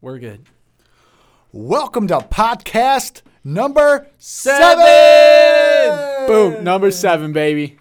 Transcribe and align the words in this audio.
We're 0.00 0.18
good. 0.18 0.46
Welcome 1.52 2.06
to 2.08 2.18
podcast 2.18 3.22
number 3.44 4.06
Seven! 4.16 4.78
seven. 4.86 6.26
Boom, 6.26 6.64
number 6.64 6.90
seven, 6.90 7.32
baby. 7.32 7.78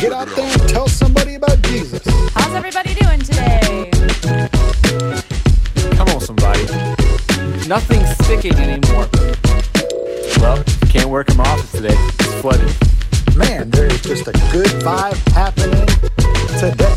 Get 0.00 0.12
out 0.12 0.28
there 0.34 0.50
and 0.50 0.68
tell 0.68 0.88
somebody 0.88 1.34
about 1.34 1.60
Jesus. 1.62 2.02
How's 2.34 2.54
everybody 2.54 2.94
doing 2.94 3.20
today? 3.20 3.90
Come 5.96 6.08
on, 6.08 6.20
somebody. 6.20 6.64
Nothing's 7.68 8.10
sticking 8.24 8.54
anymore. 8.54 9.08
Well, 10.38 10.64
can't 10.88 11.10
work 11.10 11.28
in 11.30 11.36
my 11.36 11.44
office 11.44 11.72
today. 11.72 11.94
It's 11.94 12.40
flooded. 12.40 12.74
Man, 13.36 13.70
there 13.70 13.86
is 13.86 14.00
just 14.00 14.26
a 14.26 14.32
good 14.50 14.68
vibe 14.82 15.16
happening 15.32 15.86
today. 16.58 16.96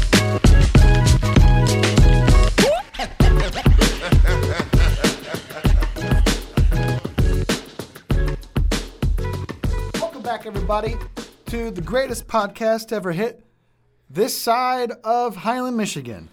Everybody, 10.56 10.96
to 11.48 11.70
the 11.70 11.82
greatest 11.82 12.28
podcast 12.28 12.94
ever 12.94 13.12
hit 13.12 13.44
this 14.10 14.40
side 14.40 14.90
of 15.04 15.36
Highland, 15.36 15.76
Michigan. 15.76 16.30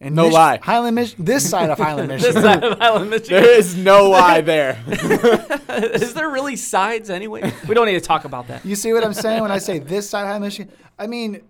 And 0.00 0.16
No 0.16 0.26
lie. 0.26 0.58
Highland, 0.60 0.96
Mich- 0.96 1.14
this 1.16 1.48
side 1.48 1.70
of 1.70 1.78
Highland, 1.78 2.08
Michigan. 2.08 2.34
This 2.34 2.42
side 2.42 2.64
of 2.64 2.78
Highland, 2.78 3.10
Michigan. 3.10 3.40
There 3.40 3.56
is 3.56 3.76
no 3.76 4.10
lie 4.10 4.40
there. 4.52 4.82
Is 4.88 6.12
there 6.14 6.28
really 6.28 6.56
sides 6.56 7.08
anyway? 7.08 7.52
We 7.68 7.74
don't 7.76 7.86
need 7.86 7.94
to 7.94 8.00
talk 8.00 8.24
about 8.24 8.48
that. 8.48 8.66
You 8.66 8.74
see 8.74 8.92
what 8.92 9.04
I'm 9.04 9.14
saying 9.14 9.42
when 9.42 9.52
I 9.52 9.58
say 9.58 9.78
this 9.78 10.10
side 10.10 10.22
of 10.22 10.26
Highland, 10.26 10.44
Michigan? 10.44 10.72
I 10.98 11.06
mean, 11.06 11.40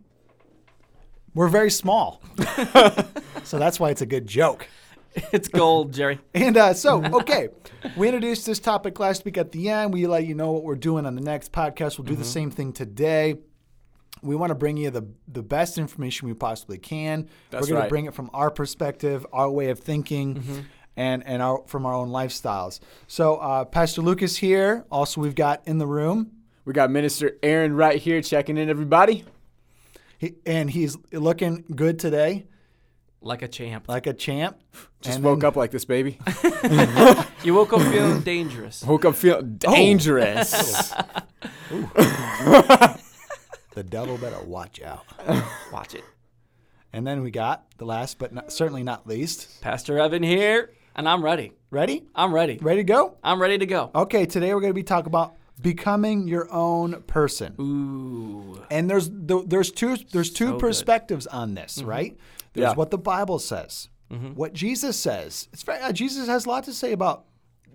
we're 1.34 1.48
very 1.48 1.70
small. 1.70 2.20
so 3.42 3.58
that's 3.58 3.80
why 3.80 3.88
it's 3.88 4.02
a 4.02 4.06
good 4.06 4.26
joke. 4.26 4.68
It's 5.32 5.48
gold, 5.48 5.92
Jerry. 5.92 6.18
And 6.34 6.56
uh, 6.56 6.74
so, 6.74 7.02
okay, 7.20 7.48
we 7.96 8.08
introduced 8.08 8.46
this 8.46 8.58
topic 8.58 8.98
last 9.00 9.24
week 9.24 9.36
at 9.38 9.52
the 9.52 9.68
end. 9.68 9.92
We 9.92 10.06
let 10.06 10.26
you 10.26 10.34
know 10.34 10.52
what 10.52 10.62
we're 10.62 10.74
doing 10.76 11.06
on 11.06 11.14
the 11.14 11.20
next 11.22 11.52
podcast. 11.52 11.98
We'll 11.98 12.04
do 12.06 12.12
Mm-hmm. 12.14 12.22
the 12.22 12.28
same 12.28 12.50
thing 12.50 12.72
today. 12.72 13.36
We 14.22 14.36
want 14.36 14.50
to 14.50 14.54
bring 14.54 14.76
you 14.76 14.90
the 14.90 15.06
the 15.28 15.42
best 15.42 15.78
information 15.78 16.28
we 16.28 16.34
possibly 16.34 16.78
can. 16.78 17.28
That's 17.50 17.62
we're 17.62 17.68
going 17.68 17.78
right. 17.80 17.84
to 17.86 17.90
bring 17.90 18.04
it 18.06 18.14
from 18.14 18.30
our 18.32 18.50
perspective, 18.50 19.26
our 19.32 19.50
way 19.50 19.70
of 19.70 19.80
thinking, 19.80 20.36
Mm-hmm. 20.36 20.60
and 20.96 21.26
and 21.26 21.42
our 21.42 21.62
from 21.66 21.86
our 21.86 21.92
own 21.94 22.08
lifestyles. 22.10 22.78
So, 23.08 23.36
uh, 23.36 23.64
Pastor 23.64 24.00
Lucas 24.02 24.36
here. 24.36 24.84
Also, 24.92 25.20
we've 25.20 25.34
got 25.34 25.62
in 25.66 25.78
the 25.78 25.86
room, 25.86 26.30
We 26.64 26.72
got 26.72 26.90
Minister 26.90 27.36
Aaron 27.42 27.74
right 27.74 28.00
here 28.00 28.22
checking 28.22 28.56
in, 28.58 28.68
everybody. 28.70 29.24
he, 30.18 30.34
and 30.46 30.70
he's 30.70 30.96
looking 31.12 31.64
good 31.74 31.98
today, 31.98 32.46
Like 33.22 33.42
a 33.42 33.48
champ. 33.48 33.88
like 33.88 34.06
a 34.06 34.12
champ. 34.12 34.58
Just 35.00 35.16
And 35.16 35.24
woke 35.24 35.40
then- 35.40 35.48
up 35.48 35.56
like 35.56 35.70
this, 35.70 35.84
baby. 35.84 36.18
You 37.44 37.54
woke 37.54 37.72
up 37.72 37.80
feeling 37.82 38.20
dangerous. 38.20 38.84
Woke 38.84 39.04
up 39.04 39.16
feeling 39.16 39.58
oh. 39.66 39.74
dangerous. 39.74 40.92
The 43.74 43.82
devil 43.82 44.18
better 44.18 44.38
watch 44.44 44.82
out. 44.82 45.04
Watch 45.72 45.94
it. 45.94 46.04
And 46.92 47.06
then 47.06 47.22
we 47.22 47.30
got 47.30 47.64
the 47.78 47.86
last, 47.86 48.18
but 48.18 48.32
not, 48.34 48.52
certainly 48.52 48.82
not 48.82 49.06
least. 49.06 49.62
Pastor 49.62 49.98
Evan 49.98 50.22
here, 50.22 50.72
and 50.94 51.08
I'm 51.08 51.24
ready. 51.24 51.52
Ready? 51.70 52.04
I'm 52.14 52.34
ready. 52.34 52.58
Ready 52.60 52.80
to 52.80 52.84
go? 52.84 53.16
I'm 53.24 53.40
ready 53.40 53.56
to 53.56 53.64
go. 53.64 53.90
Okay, 53.94 54.26
today 54.26 54.52
we're 54.52 54.60
going 54.60 54.72
to 54.72 54.74
be 54.74 54.82
talking 54.82 55.06
about 55.06 55.36
becoming 55.58 56.28
your 56.28 56.52
own 56.52 57.02
person. 57.06 57.54
Ooh. 57.58 58.62
And 58.70 58.90
there's 58.90 59.08
there's 59.10 59.70
two 59.70 59.96
there's 60.12 60.30
two 60.30 60.46
So 60.48 60.52
good. 60.52 60.60
perspectives 60.60 61.26
on 61.26 61.54
this, 61.54 61.78
mm-hmm. 61.78 61.88
right? 61.88 62.18
There's 62.52 62.70
Yeah. 62.70 62.74
what 62.74 62.90
the 62.90 62.98
Bible 62.98 63.38
says, 63.38 63.88
mm-hmm. 64.10 64.34
what 64.34 64.52
Jesus 64.52 64.96
says. 64.98 65.48
It's 65.52 65.62
very, 65.62 65.80
uh, 65.80 65.92
Jesus 65.92 66.26
has 66.28 66.44
a 66.46 66.48
lot 66.48 66.64
to 66.64 66.72
say 66.72 66.92
about 66.92 67.24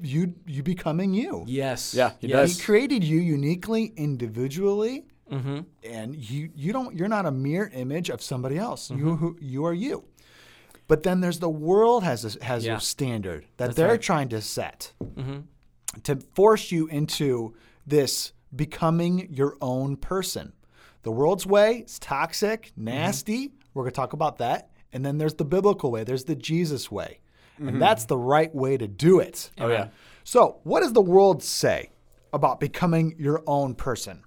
you 0.01 0.35
you 0.45 0.61
becoming 0.63 1.13
you. 1.13 1.43
Yes. 1.47 1.93
Yeah, 1.93 2.11
he 2.19 2.27
yes. 2.27 2.49
does. 2.49 2.57
He 2.59 2.63
created 2.63 3.03
you 3.03 3.19
uniquely, 3.19 3.93
individually, 3.95 5.05
mm-hmm. 5.31 5.61
and 5.83 6.15
you 6.15 6.49
you 6.55 6.71
don't 6.73 6.95
you're 6.95 7.07
not 7.07 7.25
a 7.25 7.31
mere 7.31 7.71
image 7.73 8.09
of 8.09 8.21
somebody 8.21 8.57
else. 8.57 8.91
You 8.91 8.97
mm-hmm. 8.97 9.15
who 9.15 9.37
you 9.41 9.65
are 9.65 9.73
you. 9.73 10.05
But 10.87 11.03
then 11.03 11.19
there's 11.19 11.39
the 11.39 11.49
world 11.49 12.03
has 12.03 12.23
a, 12.23 12.43
has 12.43 12.63
Yeah. 12.65 12.77
a 12.77 12.79
standard 12.79 13.43
that 13.57 13.67
That's 13.67 13.75
they're 13.75 13.87
right. 13.89 14.01
trying 14.01 14.29
to 14.29 14.41
set 14.41 14.93
to 16.03 16.15
force 16.33 16.71
you 16.71 16.87
into 16.87 17.55
this 17.85 18.31
becoming 18.55 19.27
your 19.33 19.57
own 19.61 19.97
person. 19.97 20.53
The 21.03 21.11
world's 21.11 21.45
way 21.45 21.79
is 21.85 21.99
toxic, 21.99 22.71
nasty. 22.75 23.51
We're 23.77 23.83
going 23.83 23.91
to 23.91 23.95
talk 23.95 24.13
about 24.13 24.39
that. 24.39 24.71
And 24.91 25.05
then 25.05 25.19
there's 25.19 25.35
the 25.35 25.45
biblical 25.45 25.91
way. 25.91 26.03
There's 26.03 26.23
the 26.23 26.35
Jesus 26.35 26.91
way. 26.91 27.19
And 27.59 27.69
mm-hmm. 27.69 27.79
that's 27.79 28.05
the 28.05 28.17
right 28.17 28.53
way 28.53 28.75
to 28.77 28.87
do 28.87 29.19
it. 29.19 29.51
oh, 29.59 29.67
yeah. 29.67 29.89
So, 30.23 30.59
what 30.63 30.81
does 30.81 30.93
the 30.93 31.01
world 31.01 31.43
say 31.43 31.91
about 32.33 32.59
becoming 32.59 33.15
your 33.17 33.43
own 33.45 33.75
person? 33.75 34.23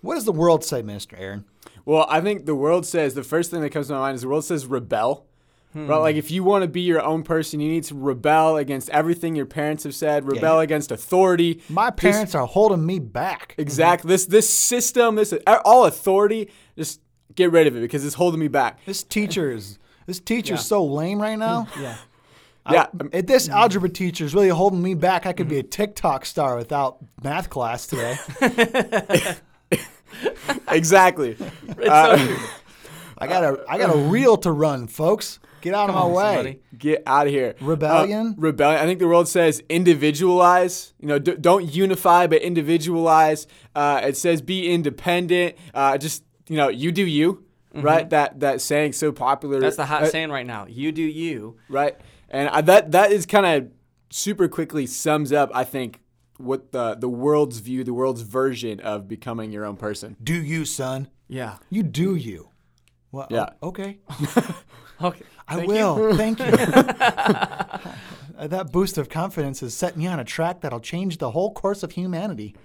What 0.00 0.16
does 0.16 0.24
the 0.24 0.32
world 0.32 0.64
say, 0.64 0.82
Minister 0.82 1.16
Aaron? 1.16 1.44
Well, 1.84 2.06
I 2.08 2.20
think 2.20 2.46
the 2.46 2.54
world 2.54 2.84
says 2.84 3.14
the 3.14 3.22
first 3.22 3.50
thing 3.50 3.60
that 3.60 3.70
comes 3.70 3.86
to 3.88 3.94
my 3.94 4.00
mind 4.00 4.16
is 4.16 4.22
the 4.22 4.28
world 4.28 4.44
says 4.44 4.66
rebel. 4.66 5.26
Right? 5.72 5.98
Like 5.98 6.16
if 6.16 6.32
you 6.32 6.42
want 6.42 6.62
to 6.62 6.68
be 6.68 6.80
your 6.80 7.00
own 7.00 7.22
person, 7.22 7.60
you 7.60 7.68
need 7.68 7.84
to 7.84 7.94
rebel 7.94 8.56
against 8.56 8.90
everything 8.90 9.36
your 9.36 9.46
parents 9.46 9.84
have 9.84 9.94
said, 9.94 10.30
rebel 10.30 10.58
against 10.58 10.90
authority. 10.90 11.62
My 11.68 11.90
This- 11.90 12.00
parents 12.00 12.34
are 12.34 12.46
holding 12.46 12.84
me 12.84 12.98
back. 12.98 13.54
Exactly. 13.56 14.08
This 14.08 14.26
this 14.26 14.50
system, 14.50 15.14
this 15.14 15.32
all 15.64 15.84
authority, 15.84 16.50
just 16.76 17.00
get 17.40 17.52
rid 17.52 17.66
of 17.66 17.76
it 17.76 17.80
because 17.80 18.04
it's 18.04 18.14
holding 18.16 18.40
me 18.40 18.48
back. 18.48 18.84
This 18.84 19.02
teacher 19.02 19.50
is 19.50 19.78
this 20.06 20.20
teacher's 20.20 20.64
so 20.64 20.84
lame 20.84 21.20
right 21.20 21.38
now. 21.38 21.66
Yeah. 21.80 21.96
Yeah. 22.70 22.86
um, 23.00 23.08
If 23.12 23.26
this 23.26 23.48
algebra 23.48 23.88
teacher 23.88 24.24
is 24.24 24.34
really 24.34 24.50
holding 24.50 24.82
me 24.82 24.94
back, 24.94 25.24
I 25.24 25.32
could 25.32 25.48
be 25.48 25.58
a 25.58 25.62
TikTok 25.62 26.26
star 26.26 26.56
without 26.56 26.98
math 27.24 27.48
class 27.48 27.86
today. 27.86 28.16
exactly. 30.68 31.36
It's 31.78 31.86
so 31.88 32.16
true. 32.26 32.36
I 33.18 33.26
got 33.26 33.44
a 33.44 33.64
I 33.68 33.78
got 33.78 33.94
a 33.94 33.98
reel 33.98 34.36
to 34.38 34.52
run, 34.52 34.86
folks. 34.86 35.38
Get 35.62 35.74
out 35.74 35.88
of 35.90 35.94
my 35.94 36.02
on, 36.02 36.12
way. 36.12 36.22
somebody. 36.34 36.60
Get 36.78 37.02
out 37.06 37.26
of 37.26 37.32
here. 37.32 37.54
Rebellion? 37.60 38.28
Uh, 38.38 38.40
rebellion. 38.40 38.80
I 38.82 38.86
think 38.86 38.98
the 38.98 39.08
world 39.08 39.28
says 39.28 39.62
individualize. 39.68 40.94
You 41.00 41.08
know, 41.08 41.18
d- 41.18 41.36
don't 41.40 41.64
unify, 41.70 42.26
but 42.26 42.40
individualize. 42.42 43.46
Uh, 43.74 44.00
it 44.04 44.16
says 44.16 44.40
be 44.42 44.70
independent. 44.72 45.56
Uh, 45.74 45.98
just 45.98 46.22
you 46.50 46.56
know, 46.56 46.68
you 46.68 46.90
do 46.92 47.06
you. 47.06 47.44
Right. 47.72 48.08
That 48.10 48.40
that 48.40 48.60
saying 48.60 48.92
so 48.94 49.12
popular. 49.12 49.56
Mm-hmm. 49.56 49.62
That's 49.62 49.76
the 49.76 49.86
hot 49.86 50.02
Uh, 50.02 50.10
saying 50.10 50.30
right 50.30 50.46
now. 50.46 50.66
You 50.68 50.90
do 50.92 51.02
you. 51.02 51.56
right? 51.68 51.96
And 52.28 52.48
I, 52.48 52.60
that 52.62 52.90
that 52.92 53.12
is 53.12 53.26
kind 53.26 53.46
of 53.46 53.70
super 54.10 54.48
quickly 54.48 54.86
sums 54.86 55.32
up, 55.32 55.50
I 55.54 55.62
think, 55.64 56.00
what 56.36 56.72
the 56.72 56.96
the 56.96 57.08
world's 57.08 57.60
view, 57.60 57.84
the 57.84 57.94
world's 57.94 58.22
version 58.22 58.80
of 58.80 59.06
becoming 59.06 59.52
your 59.52 59.64
own 59.64 59.76
person. 59.76 60.16
Do 60.22 60.34
you, 60.34 60.64
son? 60.64 61.08
Yeah. 61.28 61.58
You 61.70 61.84
do 61.84 62.16
you. 62.16 62.48
Well, 63.12 63.28
Yeah. 63.30 63.50
o- 63.62 63.68
okay. 63.68 63.98
Okay. 65.02 65.22
I 65.48 65.56
Thank 65.56 65.68
will. 65.68 66.14
Thank 66.16 66.38
you. 66.40 66.46
That 68.48 68.72
boost 68.72 68.96
of 68.98 69.08
confidence 69.10 69.60
has 69.60 69.74
set 69.74 69.96
me 69.98 70.06
on 70.06 70.18
a 70.18 70.24
track 70.24 70.62
that'll 70.62 70.80
change 70.80 71.18
the 71.18 71.30
whole 71.32 71.52
course 71.52 71.82
of 71.82 71.92
humanity. 71.92 72.56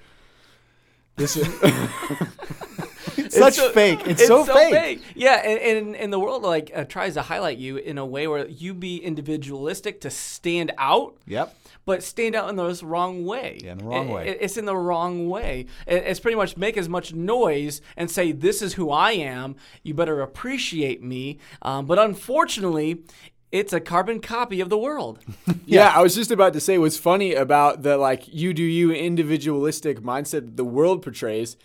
This 1.18 1.36
is 1.36 1.48
it's 1.62 2.95
such 3.30 3.56
so- 3.56 3.72
fake. 3.72 4.00
It's, 4.06 4.26
so, 4.26 4.44
fake. 4.46 5.02
Yeah, 5.16 5.36
and, 5.36 5.60
and, 5.60 5.96
and 5.96 6.14
the 6.14 6.20
world 6.20 6.44
like 6.44 6.72
uh, 6.76 6.84
tries 6.86 7.14
to 7.16 7.22
highlight 7.22 7.58
you 7.58 7.78
in 7.78 7.98
a 7.98 8.06
way 8.06 8.28
where 8.28 8.48
you 8.48 8.74
be 8.74 8.98
individualistic 8.98 10.02
to 10.02 10.10
stand 10.10 10.72
out. 10.78 11.16
Yep. 11.28 11.56
But 11.86 12.02
stand 12.02 12.34
out 12.36 12.50
in 12.50 12.56
the 12.56 12.80
wrong 12.84 13.26
way. 13.26 13.60
Yeah, 13.64 13.74
in 13.74 13.78
the 13.78 13.84
wrong 13.84 14.10
It- 14.10 14.14
way. 14.14 14.28
it- 14.30 14.38
it's 14.42 14.58
in 14.58 14.66
the 14.66 14.76
wrong 14.76 15.30
way. 15.30 15.68
It- 15.86 16.04
it's 16.08 16.20
pretty 16.20 16.36
much 16.36 16.58
make 16.58 16.78
as 16.78 16.90
much 16.90 17.14
noise 17.14 17.80
and 17.96 18.10
say, 18.10 18.32
"This 18.32 18.62
is 18.64 18.74
who 18.74 18.90
I 18.90 19.12
am. 19.12 19.56
You 19.84 19.94
better 19.94 20.22
appreciate 20.22 21.04
me." 21.04 21.38
Um, 21.62 21.86
but 21.86 22.00
unfortunately, 22.00 23.04
it's 23.52 23.72
a 23.72 23.80
carbon 23.80 24.20
copy 24.20 24.60
of 24.62 24.70
the 24.70 24.78
world. 24.78 25.20
Yeah. 25.68 25.92
I 25.96 26.02
was 26.04 26.14
just 26.14 26.30
about 26.30 26.54
to 26.54 26.60
say 26.60 26.78
what's 26.78 26.98
funny 26.98 27.34
about 27.34 27.82
the 27.82 27.98
like 27.98 28.24
you 28.32 28.54
do 28.54 28.62
you 28.64 28.92
individualistic 28.92 30.00
mindset 30.02 30.58
the 30.58 30.64
world 30.64 31.02
portrays 31.02 31.58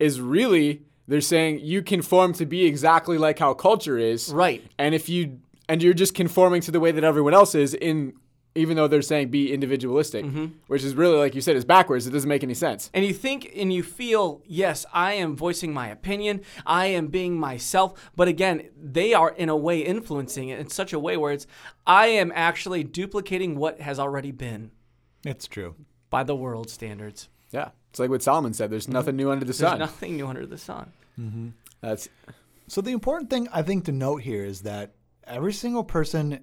is 0.00 0.20
really 0.20 0.82
they're 1.06 1.20
saying 1.20 1.60
you 1.60 1.82
conform 1.82 2.32
to 2.34 2.46
be 2.46 2.64
exactly 2.64 3.18
like 3.18 3.38
how 3.38 3.54
culture 3.54 3.98
is. 3.98 4.32
Right. 4.32 4.64
And 4.78 4.94
if 4.94 5.08
you 5.08 5.40
and 5.68 5.82
you're 5.82 5.94
just 5.94 6.14
conforming 6.14 6.60
to 6.62 6.70
the 6.70 6.80
way 6.80 6.92
that 6.92 7.04
everyone 7.04 7.34
else 7.34 7.54
is 7.54 7.74
in 7.74 8.14
even 8.56 8.76
though 8.76 8.86
they're 8.86 9.02
saying 9.02 9.28
be 9.28 9.52
individualistic, 9.52 10.24
mm-hmm. 10.24 10.46
which 10.68 10.84
is 10.84 10.94
really 10.94 11.16
like 11.16 11.34
you 11.34 11.40
said 11.40 11.56
is 11.56 11.64
backwards. 11.64 12.06
It 12.06 12.10
doesn't 12.10 12.28
make 12.28 12.44
any 12.44 12.54
sense. 12.54 12.90
and 12.94 13.04
you 13.04 13.12
think 13.12 13.52
and 13.56 13.72
you 13.72 13.82
feel, 13.82 14.42
yes, 14.46 14.86
I 14.92 15.14
am 15.14 15.36
voicing 15.36 15.74
my 15.74 15.88
opinion, 15.88 16.40
I 16.64 16.86
am 16.86 17.08
being 17.08 17.38
myself, 17.38 18.12
but 18.14 18.28
again, 18.28 18.68
they 18.80 19.12
are 19.12 19.30
in 19.30 19.48
a 19.48 19.56
way 19.56 19.80
influencing 19.80 20.50
it 20.50 20.60
in 20.60 20.68
such 20.68 20.92
a 20.92 20.98
way 20.98 21.16
where 21.16 21.32
it's, 21.32 21.46
I 21.86 22.06
am 22.06 22.32
actually 22.34 22.84
duplicating 22.84 23.56
what 23.56 23.80
has 23.80 23.98
already 23.98 24.30
been 24.30 24.70
It's 25.24 25.48
true. 25.48 25.74
by 26.08 26.22
the 26.22 26.36
world 26.36 26.70
standards. 26.70 27.28
Yeah. 27.50 27.70
It's 27.94 28.00
like 28.00 28.10
what 28.10 28.24
Solomon 28.24 28.52
said. 28.52 28.70
There's 28.70 28.86
mm-hmm. 28.86 28.92
nothing 28.94 29.14
new 29.14 29.30
under 29.30 29.44
the 29.44 29.52
sun. 29.52 29.66
There's 29.66 29.70
sun. 29.70 29.78
nothing 29.78 30.16
new 30.16 30.26
under 30.26 30.46
the 30.46 30.58
sun. 30.58 30.92
Mm-hmm. 31.16 31.48
That's 31.80 32.08
So 32.66 32.80
the 32.80 32.90
important 32.90 33.30
thing 33.30 33.46
I 33.52 33.62
think 33.62 33.84
to 33.84 33.92
note 33.92 34.20
here 34.20 34.44
is 34.44 34.62
that 34.62 34.94
every 35.28 35.52
single 35.52 35.84
person 35.84 36.40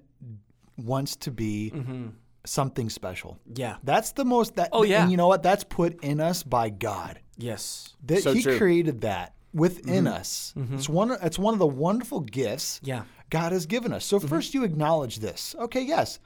wants 0.78 1.14
to 1.16 1.30
be 1.30 1.70
mm-hmm. 1.74 2.06
something 2.46 2.88
special. 2.88 3.38
Yeah. 3.54 3.76
That's 3.84 4.12
the 4.12 4.24
most 4.24 4.56
that 4.56 4.70
Oh, 4.72 4.82
yeah. 4.82 5.02
and 5.02 5.10
you 5.10 5.18
know 5.18 5.28
what? 5.28 5.42
That's 5.42 5.62
put 5.62 6.02
in 6.02 6.20
us 6.20 6.42
by 6.42 6.70
God. 6.70 7.20
Yes. 7.36 7.96
That 8.06 8.22
So 8.22 8.32
he 8.32 8.42
true. 8.42 8.56
created 8.56 9.02
that 9.02 9.34
within 9.52 10.06
us. 10.06 10.54
It's 10.56 10.88
one 10.88 11.14
it's 11.22 11.38
one 11.38 11.52
of 11.52 11.58
the 11.60 11.66
wonderful 11.66 12.20
gifts 12.20 12.80
Yeah. 12.82 13.02
God 13.28 13.52
has 13.52 13.66
given 13.66 13.92
us. 13.92 14.06
So 14.06 14.18
first 14.18 14.54
you 14.54 14.64
acknowledge 14.64 15.18
this. 15.18 15.54
Okay, 15.58 15.82
yes. 15.82 16.18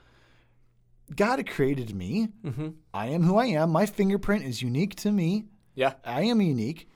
God 1.15 1.47
created 1.49 1.95
me. 1.95 2.29
Mm-hmm. 2.45 2.69
I 2.93 3.09
am 3.09 3.23
who 3.23 3.37
I 3.37 3.47
am. 3.47 3.71
My 3.71 3.87
fingerprint 3.87 4.45
is 4.45 4.63
unique 4.63 4.97
to 4.97 5.13
me. 5.13 5.45
Yeah. 5.75 5.95
I 6.05 6.23
am 6.23 6.41
unique. 6.41 6.89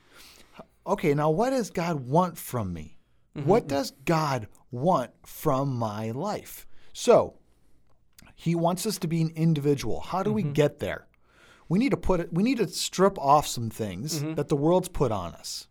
Okay, 0.87 1.15
now 1.15 1.31
what 1.31 1.51
does 1.51 1.71
God 1.71 2.09
want 2.09 2.37
from 2.37 2.73
me? 2.73 2.99
Mm-hmm. 3.37 3.49
What 3.49 3.69
does 3.69 3.93
God 4.05 4.49
want 4.71 5.11
from 5.25 5.75
my 5.77 6.11
life? 6.11 6.67
So, 6.93 7.35
he 8.35 8.55
wants 8.55 8.87
us 8.87 8.99
to 8.99 9.07
be 9.07 9.21
an 9.21 9.31
individual. 9.37 10.01
How 10.01 10.23
do 10.23 10.33
we 10.33 10.43
mm-hmm. 10.43 10.53
get 10.53 10.79
there? 10.79 11.07
We 11.69 11.79
need 11.79 11.91
to 11.91 11.97
put 11.97 12.19
it 12.19 12.33
we 12.33 12.43
need 12.43 12.59
to 12.59 12.67
strip 12.67 13.17
off 13.17 13.47
some 13.47 13.71
things 13.71 14.23
that 14.35 14.49
the 14.49 14.57
world's 14.57 14.89
put 14.89 15.13
on 15.13 15.35
us. 15.35 15.69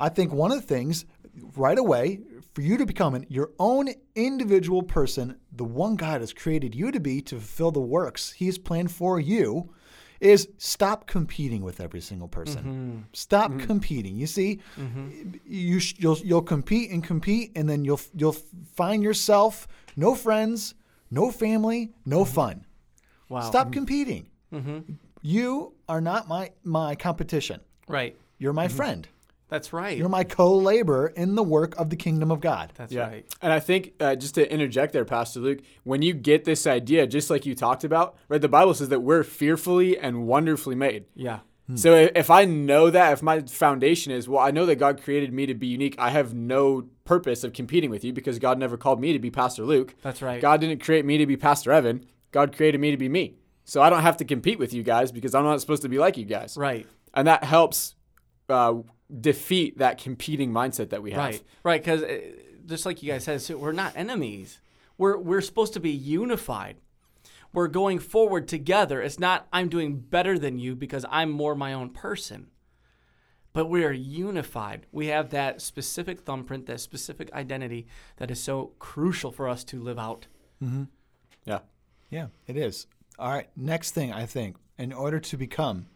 I 0.00 0.08
think 0.08 0.32
one 0.32 0.50
of 0.50 0.60
the 0.60 0.66
things 0.66 1.04
right 1.56 1.78
away 1.78 2.20
for 2.54 2.60
you 2.60 2.76
to 2.76 2.86
become 2.86 3.14
an, 3.14 3.26
your 3.28 3.50
own 3.58 3.88
individual 4.14 4.82
person, 4.82 5.36
the 5.52 5.64
one 5.64 5.96
God 5.96 6.20
has 6.20 6.32
created 6.32 6.74
you 6.74 6.90
to 6.90 7.00
be 7.00 7.20
to 7.22 7.36
fulfill 7.36 7.70
the 7.70 7.80
works 7.80 8.32
He's 8.32 8.58
planned 8.58 8.92
for 8.92 9.18
you, 9.18 9.72
is 10.20 10.48
stop 10.56 11.06
competing 11.08 11.62
with 11.62 11.80
every 11.80 12.00
single 12.00 12.28
person. 12.28 12.62
Mm-hmm. 12.62 12.98
Stop 13.12 13.50
mm-hmm. 13.50 13.66
competing. 13.66 14.16
You 14.16 14.28
see, 14.28 14.60
mm-hmm. 14.78 15.34
you 15.44 15.80
sh- 15.80 15.94
you'll 15.98 16.18
you'll 16.18 16.42
compete 16.42 16.92
and 16.92 17.02
compete, 17.02 17.50
and 17.56 17.68
then 17.68 17.84
you'll 17.84 18.00
you'll 18.14 18.36
find 18.74 19.02
yourself 19.02 19.66
no 19.96 20.14
friends, 20.14 20.74
no 21.10 21.32
family, 21.32 21.92
no 22.06 22.24
fun. 22.24 22.64
Wow. 23.28 23.40
Stop 23.40 23.72
competing. 23.72 24.28
You 25.22 25.74
are 25.88 26.00
not 26.00 26.28
my 26.28 26.52
my 26.62 26.94
competition. 26.94 27.60
Right. 27.88 28.16
You're 28.38 28.52
my 28.52 28.68
friend. 28.68 29.08
That's 29.52 29.70
right. 29.74 29.98
You're 29.98 30.08
my 30.08 30.24
co-laborer 30.24 31.08
in 31.14 31.34
the 31.34 31.42
work 31.42 31.78
of 31.78 31.90
the 31.90 31.96
kingdom 31.96 32.30
of 32.30 32.40
God. 32.40 32.72
That's 32.74 32.90
Yeah. 32.90 33.08
right. 33.08 33.26
And 33.42 33.52
I 33.52 33.60
think, 33.60 33.92
uh, 34.00 34.14
just 34.16 34.34
to 34.36 34.50
interject 34.50 34.94
there, 34.94 35.04
Pastor 35.04 35.40
Luke, 35.40 35.58
when 35.84 36.00
you 36.00 36.14
get 36.14 36.46
this 36.46 36.66
idea, 36.66 37.06
just 37.06 37.28
like 37.28 37.44
you 37.44 37.54
talked 37.54 37.84
about, 37.84 38.14
right, 38.30 38.40
the 38.40 38.48
Bible 38.48 38.72
says 38.72 38.88
that 38.88 39.00
we're 39.00 39.22
fearfully 39.22 39.98
and 39.98 40.26
wonderfully 40.26 40.74
made. 40.74 41.04
Yeah. 41.14 41.40
So 41.74 41.94
i- 41.94 42.10
if 42.14 42.30
I 42.30 42.44
know 42.46 42.88
that, 42.90 43.12
if 43.12 43.22
my 43.22 43.40
foundation 43.40 44.10
is, 44.10 44.28
well, 44.28 44.40
I 44.42 44.50
know 44.50 44.64
that 44.66 44.76
God 44.76 45.02
created 45.02 45.32
me 45.34 45.44
to 45.46 45.54
be 45.54 45.66
unique, 45.66 45.94
I 45.98 46.08
have 46.10 46.32
no 46.34 46.84
purpose 47.04 47.44
of 47.44 47.52
competing 47.52 47.90
with 47.90 48.04
you 48.04 48.12
because 48.14 48.38
God 48.38 48.58
never 48.58 48.76
called 48.78 49.00
me 49.00 49.12
to 49.12 49.18
be 49.18 49.30
Pastor 49.30 49.64
Luke. 49.64 49.94
That's 50.02 50.22
right. 50.22 50.40
God 50.40 50.60
didn't 50.62 50.82
create 50.82 51.04
me 51.04 51.18
to 51.18 51.26
be 51.26 51.36
Pastor 51.36 51.72
Evan. 51.72 52.04
God 52.30 52.56
created 52.56 52.80
me 52.80 52.90
to 52.90 52.96
be 52.96 53.08
me. 53.08 53.36
So 53.64 53.80
I 53.82 53.90
don't 53.90 54.02
have 54.02 54.16
to 54.16 54.24
compete 54.24 54.58
with 54.58 54.72
you 54.74 54.82
guys 54.82 55.12
because 55.12 55.34
I'm 55.34 55.44
not 55.44 55.60
supposed 55.60 55.82
to 55.82 55.88
be 55.90 55.98
like 55.98 56.16
you 56.16 56.24
guys. 56.24 56.56
Right. 56.58 56.86
And 57.14 57.28
that 57.28 57.44
helps 57.44 57.94
uh, 58.48 58.74
defeat 59.20 59.78
that 59.78 59.98
competing 59.98 60.52
mindset 60.52 60.90
that 60.90 61.02
we 61.02 61.12
have. 61.12 61.20
Right. 61.20 61.42
Right. 61.62 61.82
Because 61.82 62.02
just 62.66 62.86
like 62.86 63.02
you 63.02 63.12
guys 63.12 63.24
said, 63.24 63.42
so 63.42 63.56
we're 63.56 63.72
not 63.72 63.92
enemies. 63.96 64.60
We're 64.98 65.16
we're 65.16 65.40
supposed 65.40 65.72
to 65.74 65.80
be 65.80 65.90
unified. 65.90 66.76
We're 67.52 67.68
going 67.68 67.98
forward 67.98 68.48
together. 68.48 69.02
It's 69.02 69.18
not 69.18 69.46
I'm 69.52 69.68
doing 69.68 69.98
better 69.98 70.38
than 70.38 70.58
you 70.58 70.74
because 70.74 71.04
I'm 71.10 71.30
more 71.30 71.54
my 71.54 71.72
own 71.72 71.90
person. 71.90 72.48
But 73.52 73.68
we 73.68 73.84
are 73.84 73.92
unified. 73.92 74.86
We 74.92 75.08
have 75.08 75.28
that 75.30 75.60
specific 75.60 76.20
thumbprint, 76.20 76.64
that 76.66 76.80
specific 76.80 77.30
identity 77.34 77.86
that 78.16 78.30
is 78.30 78.40
so 78.42 78.72
crucial 78.78 79.30
for 79.30 79.46
us 79.46 79.62
to 79.64 79.82
live 79.82 79.98
out. 79.98 80.26
Yeah. 81.44 81.58
Yeah, 82.08 82.28
it 82.46 82.56
is. 82.56 82.86
All 83.18 83.30
right. 83.30 83.48
Next 83.56 83.90
thing, 83.90 84.12
I 84.12 84.24
think, 84.24 84.56
in 84.78 84.92
order 84.92 85.20
to 85.20 85.36
become 85.36 85.86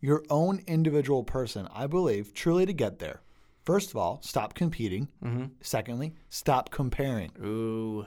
your 0.00 0.24
own 0.30 0.62
individual 0.66 1.24
person, 1.24 1.68
I 1.74 1.86
believe, 1.86 2.34
truly 2.34 2.66
to 2.66 2.72
get 2.72 2.98
there, 2.98 3.20
first 3.64 3.90
of 3.90 3.96
all, 3.96 4.20
stop 4.22 4.54
competing. 4.54 5.08
Mm-hmm. 5.24 5.46
Secondly, 5.60 6.14
stop 6.28 6.70
comparing. 6.70 7.32
Ooh. 7.42 8.06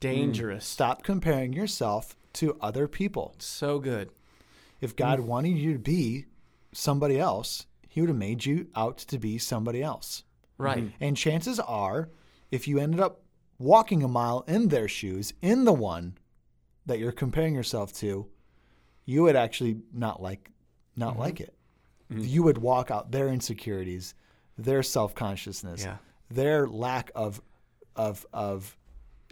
Dangerous. 0.00 0.66
Stop 0.66 1.02
comparing 1.02 1.52
yourself 1.52 2.16
to 2.34 2.56
other 2.60 2.86
people. 2.86 3.34
So 3.38 3.78
good. 3.78 4.10
If 4.80 4.96
God 4.96 5.20
mm. 5.20 5.24
wanted 5.24 5.56
you 5.56 5.72
to 5.72 5.78
be 5.78 6.26
somebody 6.72 7.18
else, 7.18 7.66
He 7.88 8.00
would 8.00 8.10
have 8.10 8.16
made 8.16 8.44
you 8.44 8.68
out 8.76 8.98
to 8.98 9.18
be 9.18 9.38
somebody 9.38 9.82
else. 9.82 10.24
Right. 10.58 10.84
Mm. 10.84 10.92
And 11.00 11.16
chances 11.16 11.58
are, 11.60 12.10
if 12.50 12.68
you 12.68 12.78
ended 12.78 13.00
up 13.00 13.22
walking 13.58 14.02
a 14.02 14.08
mile 14.08 14.44
in 14.46 14.68
their 14.68 14.88
shoes, 14.88 15.32
in 15.40 15.64
the 15.64 15.72
one 15.72 16.18
that 16.86 16.98
you're 16.98 17.12
comparing 17.12 17.54
yourself 17.54 17.92
to, 17.94 18.26
you 19.04 19.22
would 19.22 19.36
actually 19.36 19.78
not 19.92 20.22
like 20.22 20.50
not 20.96 21.18
like 21.18 21.40
it. 21.40 21.54
You 22.10 22.42
would 22.44 22.58
walk 22.58 22.90
out 22.90 23.10
their 23.10 23.28
insecurities, 23.28 24.14
their 24.56 24.82
self 24.82 25.14
consciousness, 25.14 25.82
Yeah. 25.84 25.96
their 26.30 26.66
lack 26.68 27.10
of 27.14 27.40
of 27.96 28.24
of 28.32 28.76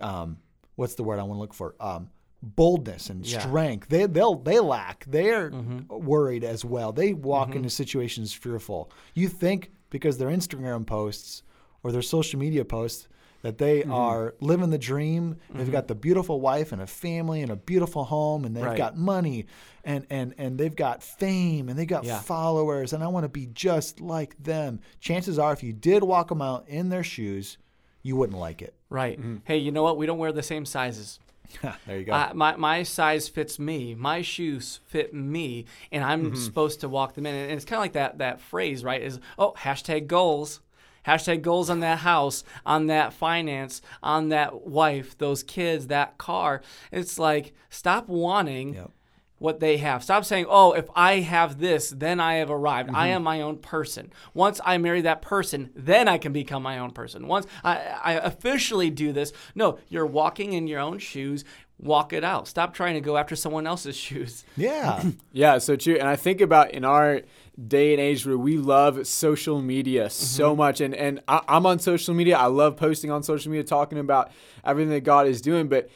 um, 0.00 0.38
what's 0.76 0.94
the 0.94 1.04
word 1.04 1.18
I 1.20 1.22
want 1.22 1.36
to 1.36 1.40
look 1.40 1.54
for? 1.54 1.74
Um, 1.80 2.10
boldness 2.42 3.08
and 3.10 3.24
Yeah. 3.24 3.40
strength. 3.40 3.88
They 3.88 4.06
they'll 4.06 4.34
they 4.34 4.58
lack. 4.58 5.04
They're 5.06 5.50
worried 5.88 6.42
as 6.44 6.64
well. 6.64 6.92
They 6.92 7.12
walk 7.12 7.54
into 7.54 7.70
situations 7.70 8.32
fearful. 8.32 8.90
You 9.14 9.28
think 9.28 9.70
because 9.90 10.18
their 10.18 10.28
Instagram 10.30 10.84
posts 10.86 11.42
or 11.84 11.92
their 11.92 12.02
social 12.02 12.40
media 12.40 12.64
posts 12.64 13.06
that 13.42 13.58
they 13.58 13.80
mm-hmm. 13.80 13.92
are 13.92 14.34
living 14.40 14.70
the 14.70 14.78
dream. 14.78 15.36
They've 15.50 15.62
mm-hmm. 15.62 15.72
got 15.72 15.88
the 15.88 15.94
beautiful 15.94 16.40
wife 16.40 16.72
and 16.72 16.80
a 16.80 16.86
family 16.86 17.42
and 17.42 17.50
a 17.50 17.56
beautiful 17.56 18.04
home 18.04 18.44
and 18.44 18.56
they've 18.56 18.64
Right. 18.64 18.78
got 18.78 18.96
money 18.96 19.46
and 19.84 20.06
and 20.10 20.34
and 20.38 20.58
they've 20.58 20.74
got 20.74 21.02
fame 21.02 21.68
and 21.68 21.78
they've 21.78 21.86
got 21.86 22.04
Yeah. 22.04 22.20
followers 22.20 22.92
and 22.92 23.02
I 23.02 23.08
want 23.08 23.24
to 23.24 23.28
be 23.28 23.46
just 23.46 24.00
like 24.00 24.40
them. 24.42 24.80
Chances 25.00 25.38
are 25.38 25.52
if 25.52 25.62
you 25.62 25.72
did 25.72 26.02
walk 26.04 26.28
them 26.28 26.40
out 26.40 26.68
in 26.68 26.88
their 26.88 27.04
shoes, 27.04 27.58
you 28.02 28.16
wouldn't 28.16 28.38
like 28.38 28.62
it. 28.62 28.74
Right. 28.88 29.18
Mm-hmm. 29.18 29.36
Hey, 29.44 29.58
you 29.58 29.72
know 29.72 29.82
what? 29.82 29.96
We 29.96 30.06
don't 30.06 30.18
wear 30.18 30.32
the 30.32 30.42
same 30.42 30.64
sizes. 30.64 31.18
there 31.86 31.98
you 31.98 32.04
go. 32.04 32.12
Uh, 32.12 32.32
my, 32.34 32.56
my 32.56 32.82
size 32.82 33.28
fits 33.28 33.58
me. 33.58 33.94
My 33.94 34.22
shoes 34.22 34.80
fit 34.86 35.12
me, 35.12 35.66
and 35.90 36.02
I'm 36.02 36.34
supposed 36.36 36.80
to 36.80 36.88
walk 36.88 37.14
them 37.14 37.26
in. 37.26 37.34
And 37.34 37.52
it's 37.52 37.64
kind 37.64 37.78
of 37.78 37.82
like 37.82 37.92
that 37.92 38.18
that 38.18 38.40
phrase, 38.40 38.84
right? 38.84 39.02
Is 39.02 39.20
oh 39.38 39.52
hashtag 39.58 40.06
goals, 40.06 40.60
hashtag 41.06 41.42
goals 41.42 41.70
on 41.70 41.80
that 41.80 41.98
house, 41.98 42.44
on 42.64 42.86
that 42.86 43.12
finance, 43.12 43.82
on 44.02 44.28
that 44.30 44.66
wife, 44.66 45.16
those 45.18 45.42
kids, 45.42 45.88
that 45.88 46.18
car. 46.18 46.62
It's 46.90 47.18
like 47.18 47.54
stop 47.70 48.08
wanting. 48.08 48.74
Yep. 48.74 48.90
What 49.38 49.58
they 49.58 49.78
have. 49.78 50.04
Stop 50.04 50.24
saying, 50.24 50.46
oh, 50.48 50.70
if 50.70 50.88
I 50.94 51.14
have 51.14 51.58
this, 51.58 51.90
then 51.90 52.20
I 52.20 52.34
have 52.34 52.48
arrived. 52.48 52.90
I 52.90 52.92
mm-hmm. 52.92 53.16
am 53.16 53.22
my 53.24 53.40
own 53.40 53.56
person. 53.58 54.12
Once 54.34 54.60
I 54.64 54.78
marry 54.78 55.00
that 55.00 55.20
person, 55.20 55.70
then 55.74 56.06
I 56.06 56.16
can 56.18 56.32
become 56.32 56.62
my 56.62 56.78
own 56.78 56.92
person. 56.92 57.26
Once 57.26 57.48
I, 57.64 57.78
I 58.04 58.12
officially 58.12 58.88
do 58.88 59.12
this, 59.12 59.32
no, 59.56 59.80
you're 59.88 60.06
walking 60.06 60.52
in 60.52 60.68
your 60.68 60.78
own 60.78 61.00
shoes. 61.00 61.44
Walk 61.82 62.12
it 62.12 62.22
out. 62.22 62.46
Stop 62.46 62.74
trying 62.74 62.94
to 62.94 63.00
go 63.00 63.16
after 63.16 63.34
someone 63.34 63.66
else's 63.66 63.96
shoes. 64.06 64.44
yeah. 64.56 65.02
Yeah, 65.32 65.58
so 65.58 65.76
true. 65.76 65.96
And 65.96 66.08
I 66.08 66.16
think 66.16 66.40
about 66.40 66.72
in 66.72 66.84
our 66.84 67.22
day 67.68 67.92
and 67.92 68.00
age 68.00 68.24
where 68.26 68.38
we 68.38 68.56
love 68.56 69.06
social 69.06 69.60
media 69.60 70.08
so 70.10 70.50
mm-hmm. 70.50 70.58
much, 70.58 70.80
and 70.80 70.94
and 70.94 71.20
I, 71.26 71.40
I'm 71.48 71.66
on 71.66 71.78
social 71.78 72.14
media. 72.14 72.36
I 72.36 72.46
love 72.46 72.76
posting 72.76 73.10
on 73.10 73.22
social 73.22 73.50
media, 73.50 73.64
talking 73.64 73.98
about 73.98 74.30
everything 74.64 74.90
that 74.90 75.00
God 75.00 75.26
is 75.26 75.40
doing. 75.40 75.68
But 75.68 75.90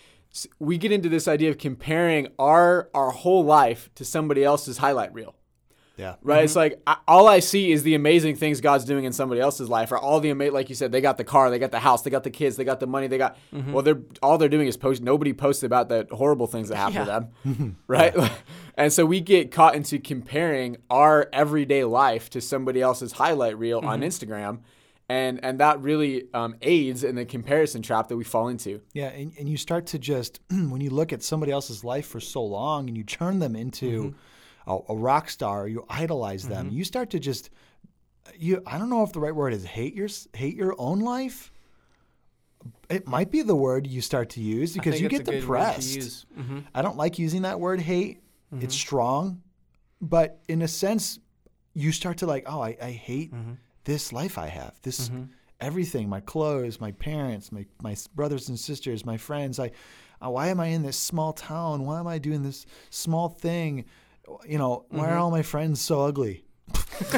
we 0.58 0.76
get 0.78 0.90
into 0.90 1.08
this 1.08 1.28
idea 1.28 1.50
of 1.50 1.58
comparing 1.58 2.28
our 2.38 2.88
our 2.92 3.10
whole 3.10 3.44
life 3.44 3.88
to 3.94 4.04
somebody 4.04 4.42
else's 4.42 4.78
highlight 4.78 5.14
reel. 5.14 5.35
Yeah. 5.96 6.16
Right, 6.22 6.44
it's 6.44 6.52
mm-hmm. 6.52 6.58
like 6.58 6.82
I, 6.86 6.96
all 7.08 7.26
I 7.26 7.38
see 7.40 7.72
is 7.72 7.82
the 7.82 7.94
amazing 7.94 8.36
things 8.36 8.60
God's 8.60 8.84
doing 8.84 9.04
in 9.04 9.12
somebody 9.12 9.40
else's 9.40 9.68
life. 9.68 9.90
Or 9.92 9.98
all 9.98 10.20
the 10.20 10.30
ama- 10.30 10.50
like 10.50 10.68
you 10.68 10.74
said, 10.74 10.92
they 10.92 11.00
got 11.00 11.16
the 11.16 11.24
car, 11.24 11.50
they 11.50 11.58
got 11.58 11.70
the 11.70 11.78
house, 11.78 12.02
they 12.02 12.10
got 12.10 12.22
the 12.22 12.30
kids, 12.30 12.56
they 12.56 12.64
got 12.64 12.80
the 12.80 12.86
money, 12.86 13.06
they 13.06 13.18
got. 13.18 13.38
Mm-hmm. 13.52 13.72
Well, 13.72 13.82
they're 13.82 14.00
all 14.22 14.36
they're 14.38 14.48
doing 14.48 14.68
is 14.68 14.76
post. 14.76 15.02
Nobody 15.02 15.32
posts 15.32 15.62
about 15.62 15.88
the 15.88 16.06
horrible 16.12 16.46
things 16.46 16.68
that 16.68 16.76
happen 16.76 17.06
to 17.06 17.30
them, 17.44 17.76
right? 17.86 18.14
and 18.76 18.92
so 18.92 19.06
we 19.06 19.20
get 19.20 19.50
caught 19.50 19.74
into 19.74 19.98
comparing 19.98 20.76
our 20.90 21.28
everyday 21.32 21.84
life 21.84 22.28
to 22.30 22.40
somebody 22.40 22.82
else's 22.82 23.12
highlight 23.12 23.58
reel 23.58 23.78
on 23.78 24.00
mm-hmm. 24.00 24.08
Instagram, 24.08 24.58
and 25.08 25.42
and 25.42 25.60
that 25.60 25.80
really 25.80 26.24
um, 26.34 26.56
aids 26.60 27.04
in 27.04 27.14
the 27.14 27.24
comparison 27.24 27.80
trap 27.80 28.08
that 28.08 28.16
we 28.18 28.24
fall 28.24 28.48
into. 28.48 28.82
Yeah, 28.92 29.08
and, 29.08 29.32
and 29.38 29.48
you 29.48 29.56
start 29.56 29.86
to 29.86 29.98
just 29.98 30.40
when 30.50 30.82
you 30.82 30.90
look 30.90 31.14
at 31.14 31.22
somebody 31.22 31.52
else's 31.52 31.84
life 31.84 32.06
for 32.06 32.20
so 32.20 32.44
long 32.44 32.88
and 32.88 32.98
you 32.98 33.04
turn 33.04 33.38
them 33.38 33.56
into 33.56 34.14
a, 34.66 34.78
a 34.88 34.96
rock 34.96 35.30
star, 35.30 35.68
you 35.68 35.84
idolize 35.88 36.48
them. 36.48 36.70
You 36.70 36.84
start 36.84 37.10
to 37.10 37.18
just 37.18 37.50
you. 38.36 38.62
I 38.66 38.78
don't 38.78 38.90
know 38.90 39.02
if 39.02 39.12
the 39.12 39.20
right 39.20 39.34
word 39.34 39.52
is 39.52 39.64
hate 39.64 39.94
your 39.94 40.08
hate 40.34 40.56
your 40.56 40.74
own 40.78 41.00
life. 41.00 41.52
It 42.88 43.06
might 43.06 43.30
be 43.30 43.42
the 43.42 43.54
word 43.54 43.86
you 43.86 44.00
start 44.00 44.30
to 44.30 44.40
use 44.40 44.72
because 44.74 44.94
you 45.00 45.08
get 45.08 45.20
a 45.20 45.24
good 45.24 45.34
word 45.34 45.34
to 45.34 45.40
depressed. 45.40 46.26
Mhm. 46.38 46.64
I 46.74 46.82
don't 46.82 46.96
like 46.96 47.18
using 47.18 47.42
that 47.42 47.60
word 47.60 47.80
hate. 47.80 48.20
It's 48.60 48.74
strong, 48.74 49.42
but 50.00 50.40
in 50.48 50.62
a 50.62 50.68
sense, 50.68 51.18
you 51.74 51.92
start 51.92 52.18
to 52.18 52.26
like, 52.26 52.44
oh, 52.46 52.60
I, 52.60 52.76
I 52.80 52.90
hate 52.92 53.32
this 53.84 54.12
life 54.12 54.38
I 54.38 54.46
have. 54.48 54.80
This 54.82 55.10
everything, 55.60 56.08
my 56.08 56.20
clothes, 56.20 56.80
my 56.80 56.92
parents, 56.92 57.50
my 57.52 57.66
my 57.82 57.96
brothers 58.14 58.48
and 58.48 58.58
sisters, 58.58 59.04
my 59.04 59.16
friends. 59.16 59.58
I, 59.58 59.70
uh, 60.24 60.30
why 60.30 60.48
am 60.48 60.60
I 60.60 60.66
in 60.68 60.82
this 60.82 60.96
small 60.98 61.32
town? 61.32 61.84
Why 61.84 61.98
am 62.00 62.06
I 62.06 62.18
doing 62.18 62.42
this 62.42 62.66
small 62.90 63.28
thing? 63.28 63.84
You 64.48 64.58
know, 64.58 64.84
why 64.88 65.04
Mm-hmm. 65.04 65.12
are 65.12 65.18
all 65.18 65.30
my 65.30 65.42
friends 65.42 65.80
so 65.80 66.02
ugly? 66.02 66.44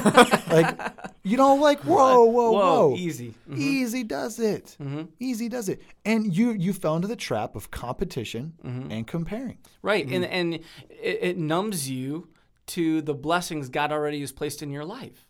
like, 0.51 0.79
you 1.23 1.37
know, 1.37 1.55
like 1.57 1.81
whoa, 1.81 2.25
whoa, 2.25 2.51
whoa, 2.53 2.89
Whoa, 2.89 2.97
easy. 2.97 3.35
Mhm. 3.49 3.59
Easy 3.59 4.03
does 4.05 4.39
it. 4.39 4.77
Easy 5.19 5.49
does 5.49 5.69
it. 5.69 5.81
And 6.05 6.35
you 6.35 6.53
you 6.53 6.73
fell 6.73 6.97
into 6.97 7.09
the 7.09 7.17
trap 7.17 7.55
of 7.57 7.71
competition 7.71 8.55
Mm-hmm. 8.65 8.91
and 8.91 9.07
comparing. 9.07 9.59
Right, 9.83 10.07
and 10.09 10.25
and 10.25 10.55
it, 10.55 11.19
it 11.23 11.39
numbs 11.39 11.89
you 11.91 12.29
to 12.69 13.01
the 13.03 13.15
blessings 13.15 13.69
God 13.69 13.93
already 13.93 14.21
has 14.21 14.33
placed 14.33 14.63
in 14.63 14.71
your 14.71 14.85
life. 14.85 15.27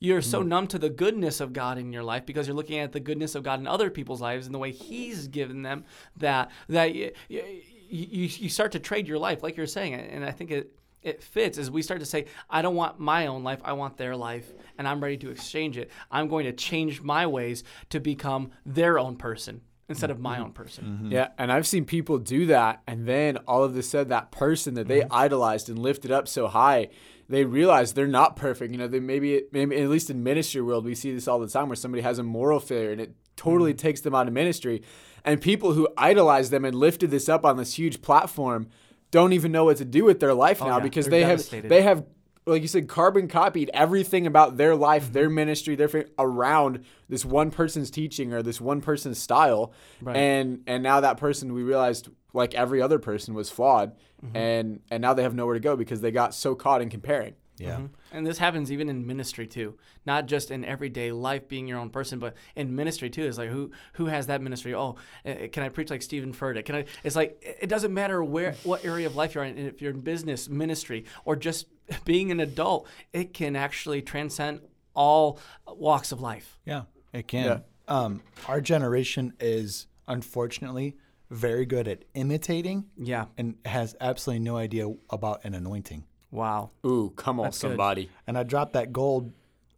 You're 0.00 0.22
so 0.22 0.42
numb 0.42 0.68
to 0.68 0.78
the 0.78 0.90
goodness 0.90 1.40
of 1.40 1.52
God 1.52 1.76
in 1.76 1.92
your 1.92 2.04
life 2.04 2.24
because 2.24 2.46
you're 2.46 2.54
looking 2.54 2.78
at 2.78 2.92
the 2.92 3.00
goodness 3.00 3.34
of 3.34 3.42
God 3.42 3.58
in 3.58 3.66
other 3.66 3.90
people's 3.90 4.20
lives 4.20 4.46
and 4.46 4.54
the 4.54 4.58
way 4.60 4.70
He's 4.70 5.26
given 5.26 5.62
them 5.62 5.84
that 6.18 6.52
that 6.68 6.94
you, 6.94 7.10
you, 7.28 7.42
you 7.90 8.48
start 8.48 8.72
to 8.72 8.78
trade 8.78 9.08
your 9.08 9.18
life, 9.18 9.42
like 9.42 9.56
you're 9.56 9.66
saying, 9.66 9.94
and 9.94 10.24
I 10.24 10.30
think 10.30 10.52
it 10.52 10.70
it 11.08 11.22
fits 11.22 11.58
as 11.58 11.70
we 11.70 11.82
start 11.82 12.00
to 12.00 12.06
say, 12.06 12.26
I 12.48 12.62
don't 12.62 12.76
want 12.76 13.00
my 13.00 13.26
own 13.26 13.42
life, 13.42 13.60
I 13.64 13.72
want 13.72 13.96
their 13.96 14.14
life, 14.14 14.52
and 14.76 14.86
I'm 14.86 15.02
ready 15.02 15.16
to 15.18 15.30
exchange 15.30 15.76
it. 15.76 15.90
I'm 16.10 16.28
going 16.28 16.44
to 16.44 16.52
change 16.52 17.02
my 17.02 17.26
ways 17.26 17.64
to 17.90 17.98
become 17.98 18.50
their 18.64 18.98
own 18.98 19.16
person 19.16 19.62
instead 19.88 20.10
of 20.10 20.20
my 20.20 20.34
mm-hmm. 20.34 20.44
own 20.44 20.52
person. 20.52 20.84
Mm-hmm. 20.84 21.12
Yeah, 21.12 21.28
and 21.38 21.50
I've 21.50 21.66
seen 21.66 21.84
people 21.84 22.18
do 22.18 22.46
that, 22.46 22.82
and 22.86 23.06
then 23.06 23.38
all 23.48 23.64
of 23.64 23.76
a 23.76 23.82
sudden, 23.82 24.10
that 24.10 24.30
person 24.30 24.74
that 24.74 24.86
they 24.86 25.00
mm-hmm. 25.00 25.12
idolized 25.12 25.68
and 25.68 25.78
lifted 25.78 26.12
up 26.12 26.28
so 26.28 26.46
high, 26.46 26.88
they 27.28 27.44
realize 27.44 27.92
they're 27.92 28.06
not 28.06 28.36
perfect. 28.36 28.72
You 28.72 28.78
know, 28.78 28.88
they 28.88 29.00
maybe, 29.00 29.42
maybe 29.50 29.76
at 29.76 29.88
least 29.88 30.10
in 30.10 30.22
ministry 30.22 30.62
world, 30.62 30.84
we 30.84 30.94
see 30.94 31.12
this 31.12 31.26
all 31.26 31.38
the 31.38 31.48
time, 31.48 31.68
where 31.68 31.76
somebody 31.76 32.02
has 32.02 32.18
a 32.18 32.22
moral 32.22 32.60
failure, 32.60 32.92
and 32.92 33.00
it 33.00 33.14
totally 33.36 33.74
takes 33.74 34.00
them 34.02 34.14
out 34.14 34.28
of 34.28 34.34
ministry. 34.34 34.82
And 35.24 35.40
people 35.40 35.72
who 35.72 35.88
idolized 35.96 36.50
them 36.50 36.64
and 36.64 36.74
lifted 36.74 37.10
this 37.10 37.28
up 37.28 37.44
on 37.44 37.56
this 37.56 37.74
huge 37.74 38.02
platform 38.02 38.68
don't 39.10 39.32
even 39.32 39.52
know 39.52 39.64
what 39.64 39.76
to 39.78 39.84
do 39.84 40.04
with 40.04 40.20
their 40.20 40.34
life 40.34 40.60
now 40.60 40.76
yeah, 40.76 40.82
because 40.82 41.06
they're 41.06 41.20
they 41.20 41.60
have 41.60 41.68
they 41.68 41.82
have 41.82 42.04
like 42.46 42.62
you 42.62 42.68
said 42.68 42.88
carbon 42.88 43.28
copied 43.28 43.70
everything 43.74 44.26
about 44.26 44.56
their 44.56 44.74
life 44.74 45.12
their 45.12 45.28
ministry 45.28 45.74
their 45.74 45.88
fa- 45.88 46.06
around 46.18 46.84
this 47.08 47.24
one 47.24 47.50
person's 47.50 47.90
teaching 47.90 48.32
or 48.32 48.42
this 48.42 48.60
one 48.60 48.80
person's 48.80 49.18
style. 49.18 49.72
Right. 50.00 50.16
and 50.16 50.62
and 50.66 50.82
now 50.82 51.00
that 51.00 51.18
person 51.18 51.52
we 51.52 51.62
realized 51.62 52.08
like 52.32 52.54
every 52.54 52.82
other 52.82 52.98
person 52.98 53.34
was 53.34 53.50
flawed. 53.50 53.92
Mm-hmm. 54.24 54.36
and 54.36 54.80
and 54.90 55.00
now 55.00 55.14
they 55.14 55.22
have 55.22 55.34
nowhere 55.34 55.54
to 55.54 55.60
go 55.60 55.76
because 55.76 56.00
they 56.00 56.10
got 56.10 56.34
so 56.34 56.56
caught 56.56 56.82
in 56.82 56.90
comparing 56.90 57.34
Yeah. 57.66 57.80
And 58.12 58.26
this 58.26 58.38
happens 58.38 58.70
even 58.70 58.88
in 58.88 59.06
ministry 59.06 59.46
too, 59.46 59.74
not 60.06 60.26
just 60.26 60.50
in 60.50 60.64
everyday 60.64 61.12
life 61.12 61.48
being 61.48 61.66
your 61.66 61.78
own 61.78 61.90
person, 61.90 62.18
but 62.18 62.34
in 62.56 62.74
ministry 62.74 63.10
too. 63.10 63.24
It's 63.24 63.38
like 63.38 63.50
who 63.50 63.70
who 63.94 64.06
has 64.06 64.26
that 64.28 64.40
ministry? 64.42 64.74
Oh, 64.74 64.96
eh, 65.24 65.48
can 65.48 65.62
I 65.62 65.68
preach 65.68 65.90
like 65.90 66.02
Stephen 66.02 66.32
Furtick? 66.32 66.64
Can 66.66 66.76
I? 66.76 66.84
It's 67.04 67.16
like 67.16 67.42
it 67.60 67.68
doesn't 67.68 67.92
matter 67.92 68.22
where 68.22 68.52
what 68.64 68.84
area 68.84 69.06
of 69.06 69.16
life 69.16 69.34
you're 69.34 69.44
in. 69.44 69.58
If 69.58 69.82
you're 69.82 69.92
in 69.92 70.00
business, 70.00 70.48
ministry, 70.48 71.04
or 71.24 71.36
just 71.36 71.66
being 72.04 72.30
an 72.30 72.40
adult, 72.40 72.86
it 73.12 73.34
can 73.34 73.56
actually 73.56 74.02
transcend 74.02 74.60
all 74.94 75.38
walks 75.66 76.12
of 76.12 76.20
life. 76.20 76.58
Yeah, 76.64 76.82
it 77.12 77.28
can. 77.28 77.44
Yeah. 77.44 77.58
Um, 77.88 78.22
our 78.46 78.60
generation 78.60 79.32
is 79.40 79.86
unfortunately 80.06 80.96
very 81.30 81.66
good 81.66 81.86
at 81.88 82.04
imitating 82.14 82.86
Yeah. 82.96 83.26
and 83.36 83.54
has 83.64 83.94
absolutely 84.00 84.44
no 84.44 84.56
idea 84.56 84.92
about 85.10 85.44
an 85.44 85.54
anointing. 85.54 86.04
Wow. 86.30 86.70
ooh 86.86 87.10
come 87.16 87.40
on 87.40 87.44
That's 87.46 87.56
good. 87.58 87.68
somebody 87.68 88.10
And 88.26 88.36
I 88.36 88.42
dropped 88.42 88.74
that 88.74 88.92
gold, 88.92 89.32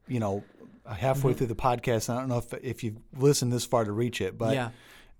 you 0.09 0.19
know, 0.21 0.43
halfway 0.87 1.31
mm-hmm. 1.33 1.39
through 1.39 1.47
the 1.49 1.55
podcast. 1.55 2.09
And 2.09 2.19
I 2.19 2.21
don't 2.21 2.29
know 2.29 2.39
if 2.39 2.53
if 2.63 2.83
you've 2.85 2.97
listened 3.17 3.53
this 3.53 3.65
far 3.65 3.85
to 3.85 3.93
reach 3.93 4.21
it, 4.21 4.37
but 4.37 4.55
Yeah. 4.55 4.71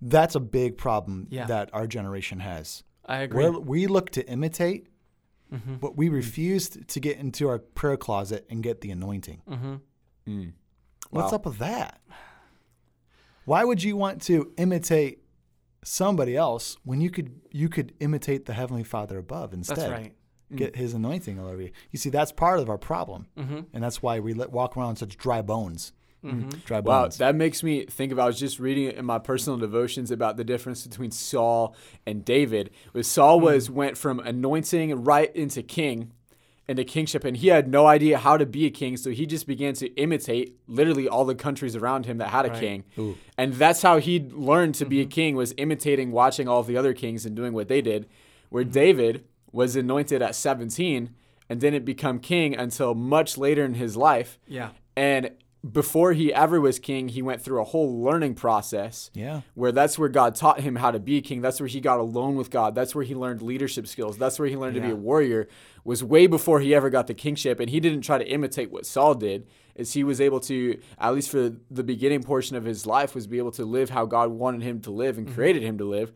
that's 0.01 0.35
a 0.35 0.39
big 0.39 0.77
problem 0.77 1.27
Yeah. 1.29 1.45
that 1.45 1.69
our 1.73 1.87
generation 1.87 2.39
has. 2.41 2.83
I 3.05 3.19
agree. 3.19 3.43
Where 3.43 3.51
we 3.53 3.87
look 3.87 4.09
to 4.11 4.27
imitate, 4.29 4.87
mm-hmm. 5.51 5.75
but 5.75 5.95
we 5.97 6.09
refuse 6.09 6.69
to 6.69 6.99
get 6.99 7.17
into 7.17 7.47
our 7.47 7.59
prayer 7.59 7.97
closet 7.97 8.45
and 8.49 8.61
get 8.61 8.81
the 8.81 8.91
anointing. 8.91 9.41
Mm-hmm. 9.49 9.75
Mm. 10.27 10.53
What's 11.09 11.31
Wow. 11.31 11.35
up 11.37 11.45
with 11.45 11.57
that? 11.57 11.99
Why 13.45 13.63
would 13.63 13.81
you 13.83 13.97
want 13.97 14.21
to 14.23 14.51
imitate 14.57 15.23
somebody 15.83 16.35
else 16.37 16.77
when 16.83 17.01
you 17.01 17.09
could 17.09 17.41
you 17.51 17.69
could 17.69 17.93
imitate 17.99 18.45
the 18.45 18.53
heavenly 18.53 18.83
Father 18.83 19.17
above 19.17 19.53
instead? 19.53 19.77
That's 19.77 19.91
right. 19.91 20.13
Mm. 20.51 20.57
Get 20.57 20.75
His 20.75 20.93
anointing 20.93 21.39
all 21.39 21.47
over 21.47 21.61
you. 21.61 21.71
You 21.91 21.99
see, 21.99 22.09
that's 22.09 22.31
part 22.31 22.59
of 22.59 22.69
our 22.69 22.77
problem, 22.77 23.27
Mm-hmm. 23.37 23.59
and 23.73 23.83
that's 23.83 24.01
why 24.01 24.19
we 24.19 24.33
let, 24.33 24.51
walk 24.51 24.75
around 24.77 24.97
such 24.97 25.17
dry 25.17 25.41
bones. 25.41 25.93
Mm, 26.23 26.31
mm-hmm. 26.31 26.49
Dry 26.65 26.79
Wow, 26.81 27.03
bones. 27.03 27.17
that 27.17 27.33
makes 27.35 27.63
me 27.63 27.85
think 27.85 28.11
of. 28.11 28.19
I 28.19 28.25
was 28.27 28.37
just 28.39 28.59
reading 28.59 28.91
in 28.91 29.05
my 29.05 29.17
personal 29.17 29.57
devotions 29.57 30.11
about 30.11 30.37
the 30.37 30.43
difference 30.43 30.85
between 30.85 31.09
Saul 31.09 31.75
and 32.05 32.23
David. 32.23 32.69
Was 32.93 33.07
Saul 33.07 33.39
mm. 33.39 33.43
was 33.43 33.71
went 33.71 33.97
from 33.97 34.19
anointing 34.19 35.03
right 35.03 35.35
into 35.35 35.63
king, 35.63 36.11
into 36.67 36.83
kingship, 36.83 37.23
and 37.23 37.35
he 37.37 37.47
had 37.47 37.67
no 37.67 37.87
idea 37.87 38.19
how 38.19 38.37
to 38.37 38.45
be 38.45 38.67
a 38.67 38.69
king, 38.69 38.97
so 38.97 39.09
he 39.09 39.25
just 39.25 39.47
began 39.47 39.73
to 39.75 39.87
imitate 39.95 40.57
literally 40.67 41.07
all 41.07 41.25
the 41.25 41.33
countries 41.33 41.75
around 41.75 42.05
him 42.05 42.19
that 42.19 42.27
had 42.27 42.45
a 42.45 42.49
Right. 42.49 42.59
king, 42.59 42.83
and 43.35 43.53
that's 43.53 43.81
how 43.81 43.97
he 43.97 44.19
learned 44.19 44.75
to 44.75 44.85
be 44.85 44.99
a 44.99 45.03
mm-hmm. 45.03 45.09
king 45.09 45.35
was 45.35 45.55
imitating, 45.57 46.11
watching 46.11 46.47
all 46.47 46.59
of 46.59 46.67
the 46.67 46.77
other 46.77 46.93
kings 46.93 47.25
and 47.25 47.35
doing 47.35 47.53
what 47.53 47.67
they 47.67 47.81
did. 47.81 48.07
Where 48.49 48.63
mm-hmm. 48.63 48.73
David 48.73 49.23
was 49.51 49.75
anointed 49.75 50.21
at 50.21 50.35
17 50.35 51.13
and 51.49 51.59
didn't 51.59 51.85
become 51.85 52.19
king 52.19 52.55
until 52.55 52.95
much 52.95 53.37
later 53.37 53.65
in 53.65 53.73
his 53.73 53.97
life. 53.97 54.39
Yeah. 54.47 54.69
And 54.95 55.31
before 55.69 56.13
he 56.13 56.33
ever 56.33 56.59
was 56.59 56.79
king, 56.79 57.09
he 57.09 57.21
went 57.21 57.41
through 57.41 57.61
a 57.61 57.65
whole 57.65 58.01
learning 58.01 58.33
process. 58.33 59.11
Yeah. 59.13 59.41
Where 59.53 59.71
that's 59.71 59.99
where 59.99 60.09
God 60.09 60.35
taught 60.35 60.61
him 60.61 60.77
how 60.77 60.91
to 60.91 60.99
be 60.99 61.21
king. 61.21 61.41
That's 61.41 61.59
where 61.59 61.67
he 61.67 61.79
got 61.79 61.99
alone 61.99 62.35
with 62.35 62.49
God. 62.49 62.73
That's 62.73 62.95
where 62.95 63.03
he 63.03 63.13
learned 63.13 63.41
leadership 63.41 63.85
skills. 63.85 64.17
That's 64.17 64.39
where 64.39 64.47
he 64.47 64.57
learned 64.57 64.75
to 64.75 64.81
be 64.81 64.89
a 64.89 64.95
warrior. 64.95 65.47
Was 65.83 66.03
way 66.03 66.25
before 66.25 66.61
he 66.61 66.73
ever 66.73 66.89
got 66.89 67.07
the 67.07 67.13
kingship, 67.13 67.59
and 67.59 67.69
he 67.69 67.79
didn't 67.79 68.01
try 68.01 68.17
to 68.17 68.27
imitate 68.27 68.71
what 68.71 68.85
Saul 68.85 69.13
did. 69.13 69.47
Is 69.75 69.93
he 69.93 70.03
was 70.03 70.19
able 70.19 70.39
to, 70.41 70.79
at 70.99 71.13
least 71.13 71.29
for 71.29 71.53
the 71.69 71.83
beginning 71.83 72.23
portion 72.23 72.55
of 72.55 72.65
his 72.65 72.85
life, 72.85 73.15
was 73.15 73.25
be 73.25 73.37
able 73.37 73.51
to 73.51 73.65
live 73.65 73.89
how 73.89 74.05
God 74.05 74.29
wanted 74.29 74.63
him 74.63 74.81
to 74.81 74.91
live 74.91 75.17
and 75.17 75.27
mm-hmm. 75.27 75.35
created 75.35 75.63
him 75.63 75.77
to 75.77 75.85
live. 75.85 76.11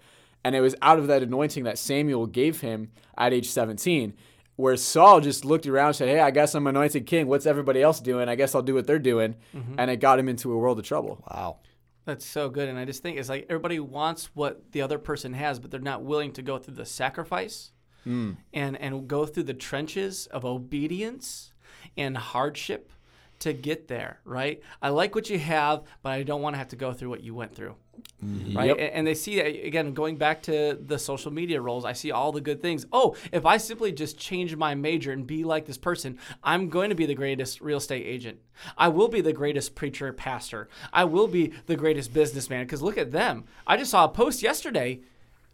And 0.46 0.56
it 0.56 0.62
was 0.62 0.76
out 0.84 1.00
of 1.00 1.08
that 1.08 1.24
anointing 1.24 1.64
that 1.64 1.80
Samuel 1.80 2.28
gave 2.28 2.62
him 2.62 2.92
at 3.18 3.34
age 3.34 3.50
17 3.50 4.14
where 4.58 4.78
Saul 4.78 5.20
just 5.20 5.44
looked 5.44 5.66
around 5.66 5.88
and 5.88 5.96
said, 5.96 6.08
Hey, 6.08 6.20
I 6.20 6.30
guess 6.30 6.54
I'm 6.54 6.68
anointed 6.68 7.08
king. 7.08 7.26
What's 7.26 7.48
everybody 7.48 7.82
else 7.82 8.00
doing? 8.00 8.30
I 8.30 8.36
guess 8.36 8.54
I'll 8.54 8.62
do 8.62 8.76
what 8.76 8.86
they're 8.86 9.00
doing. 9.00 9.36
Mm-hmm. 9.56 9.74
And 9.80 9.90
it 9.90 9.98
got 9.98 10.20
him 10.20 10.30
into 10.30 10.54
a 10.54 10.58
world 10.58 10.78
of 10.78 10.86
trouble. 10.86 11.24
wow. 11.32 11.58
That's 12.06 12.24
so 12.24 12.48
good. 12.50 12.70
And 12.70 12.78
I 12.78 12.86
just 12.86 13.02
think 13.02 13.18
it's 13.18 13.28
like 13.28 13.48
everybody 13.50 13.80
wants 13.80 14.30
what 14.36 14.72
the 14.72 14.84
other 14.84 15.00
person 15.00 15.34
has, 15.34 15.58
but 15.58 15.72
they're 15.72 15.80
not 15.80 16.04
willing 16.04 16.32
to 16.34 16.44
go 16.44 16.60
through 16.60 16.76
the 16.76 16.86
sacrifice 16.86 17.72
mm. 18.06 18.38
and, 18.54 18.78
and 18.80 19.08
go 19.08 19.26
through 19.26 19.44
the 19.44 19.56
trenches 19.56 20.28
of 20.28 20.46
obedience 20.46 21.54
and 21.98 22.16
hardship 22.16 22.92
to 23.40 23.54
get 23.54 23.88
there, 23.88 24.20
right? 24.26 24.62
I 24.82 24.90
like 24.90 25.16
what 25.16 25.30
you 25.30 25.38
have, 25.40 25.84
but 26.02 26.12
I 26.12 26.24
don't 26.24 26.42
want 26.42 26.54
to 26.54 26.58
have 26.58 26.70
to 26.70 26.76
go 26.76 26.94
through 26.94 27.10
what 27.10 27.24
you 27.24 27.36
went 27.36 27.56
through. 27.56 27.76
Mm-hmm. 28.24 28.58
Right. 28.58 28.78
Yep. 28.78 28.92
And 28.94 29.08
they 29.08 29.14
see, 29.14 29.38
that 29.38 29.48
again, 29.48 29.94
going 29.94 30.18
back 30.18 30.44
to 30.44 30.78
the 30.82 31.00
social 31.00 31.32
media 31.32 31.62
roles, 31.62 31.86
I 31.86 31.94
see 31.94 32.12
all 32.12 32.32
the 32.32 32.42
good 32.42 32.62
things. 32.62 32.86
Oh, 32.92 33.16
if 33.32 33.46
I 33.46 33.58
simply 33.58 33.92
just 33.92 34.18
change 34.18 34.56
my 34.56 34.76
major 34.76 35.12
and 35.12 35.26
be 35.26 35.44
like 35.44 35.66
this 35.66 35.78
person, 35.78 36.20
I'm 36.44 36.70
going 36.70 36.90
to 36.90 36.96
be 36.96 37.06
the 37.06 37.16
greatest 37.16 37.62
real 37.62 37.78
estate 37.78 38.06
agent. 38.06 38.40
I 38.78 38.90
will 38.90 39.08
be 39.08 39.22
the 39.22 39.34
greatest 39.34 39.76
preacher, 39.76 40.12
pastor. 40.12 40.68
I 40.92 41.06
will 41.06 41.28
be 41.28 41.54
the 41.68 41.76
greatest 41.76 42.14
businessman. 42.14 42.66
Because 42.66 42.82
look 42.82 42.98
at 42.98 43.12
them. 43.12 43.46
I 43.66 43.78
just 43.78 43.92
saw 43.92 44.06
a 44.06 44.10
post 44.10 44.44
yesterday, 44.44 45.00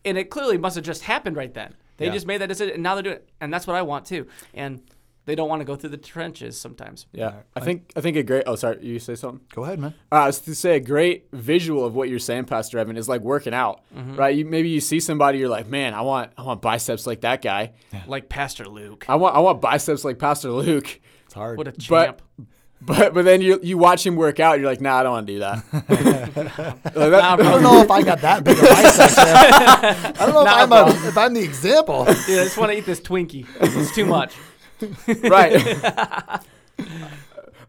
and 0.04 0.18
it 0.18 0.30
clearly 0.32 0.58
must 0.58 0.76
have 0.76 0.86
just 0.86 1.04
happened 1.04 1.36
right 1.36 1.54
then. 1.54 1.76
They 1.98 2.08
Yeah. 2.08 2.14
just 2.14 2.26
made 2.26 2.42
that 2.42 2.48
decision, 2.48 2.74
and 2.74 2.84
now 2.84 2.96
they're 2.96 3.04
doing 3.04 3.16
it. 3.18 3.30
And 3.40 3.54
that's 3.54 3.68
what 3.68 3.76
I 3.76 3.84
want 3.84 4.06
too. 4.06 4.26
And 4.54 4.82
they 5.26 5.36
don't 5.36 5.48
want 5.50 5.60
to 5.62 5.66
go 5.66 5.76
through 5.76 5.92
the 5.92 5.98
trenches 5.98 6.60
sometimes. 6.60 7.06
Yeah. 7.14 7.34
I 7.56 7.60
think 7.60 7.92
I 7.96 8.02
think 8.02 8.18
a 8.18 8.24
great 8.24 8.44
oh 8.48 8.56
sorry, 8.56 8.80
you 8.86 9.00
say 9.00 9.16
something? 9.16 9.42
Go 9.54 9.64
ahead, 9.64 9.80
man. 9.80 9.94
Uh, 10.12 10.16
I 10.16 10.26
was 10.28 10.40
to 10.42 10.56
say 10.56 10.76
a 10.76 10.80
great 10.80 11.28
visual 11.32 11.86
of 11.86 11.94
what 11.96 12.10
you're 12.10 12.20
saying, 12.20 12.46
Pastor 12.46 12.80
Evan, 12.80 12.98
is 12.98 13.08
like 13.08 13.22
working 13.22 13.54
out. 13.54 13.82
Right? 13.96 14.36
You 14.36 14.46
maybe 14.46 14.70
you 14.70 14.82
see 14.82 15.00
somebody, 15.00 15.38
you're 15.40 15.50
like, 15.50 15.68
Man, 15.68 15.94
I 15.94 16.02
want 16.02 16.32
I 16.38 16.44
want 16.44 16.62
biceps 16.62 17.06
like 17.06 17.22
that 17.22 17.42
guy. 17.42 17.72
Like 18.08 18.30
Pastor 18.30 18.66
Luke. 18.68 19.06
I 19.08 19.16
want 19.16 19.36
I 19.36 19.40
want 19.40 19.62
biceps 19.62 20.04
like 20.04 20.18
Pastor 20.20 20.52
Luke. 20.52 21.00
It's 21.26 21.34
hard. 21.34 21.58
What 21.58 21.68
a 21.68 21.72
But 21.72 21.80
champ. 21.80 22.22
but 22.82 23.14
but 23.14 23.24
then 23.24 23.42
you 23.42 23.60
you 23.62 23.78
watch 23.78 24.04
him 24.06 24.16
work 24.16 24.40
out, 24.40 24.60
you're 24.60 24.68
like, 24.68 24.82
nah, 24.82 24.98
I 25.00 25.04
don't 25.04 25.12
want 25.12 25.28
to 25.28 25.34
do 25.34 25.40
that. 25.40 25.64
Like, 26.96 27.12
that- 27.12 27.22
Nah, 27.22 27.34
I 27.34 27.36
don't 27.38 27.62
know 27.64 27.82
if 27.82 27.92
I 27.92 28.02
got 28.02 28.22
that 28.22 28.44
big 28.44 28.58
a 28.58 28.62
biceps. 28.62 29.18
I 29.20 30.12
don't 30.26 30.34
know 30.34 30.42
if, 30.42 30.46
Nah, 30.46 30.56
I'm 30.64 30.72
a, 30.72 31.08
if 31.08 31.18
I'm 31.18 31.34
the 31.34 31.42
example. 31.44 32.06
Yeah, 32.28 32.42
I 32.42 32.44
just 32.46 32.58
want 32.58 32.72
to 32.72 32.78
eat 32.78 32.86
this 32.86 33.00
Twinkie. 33.00 33.46
It's 33.62 33.94
too 33.94 34.06
much. 34.06 34.34
right. 35.24 36.42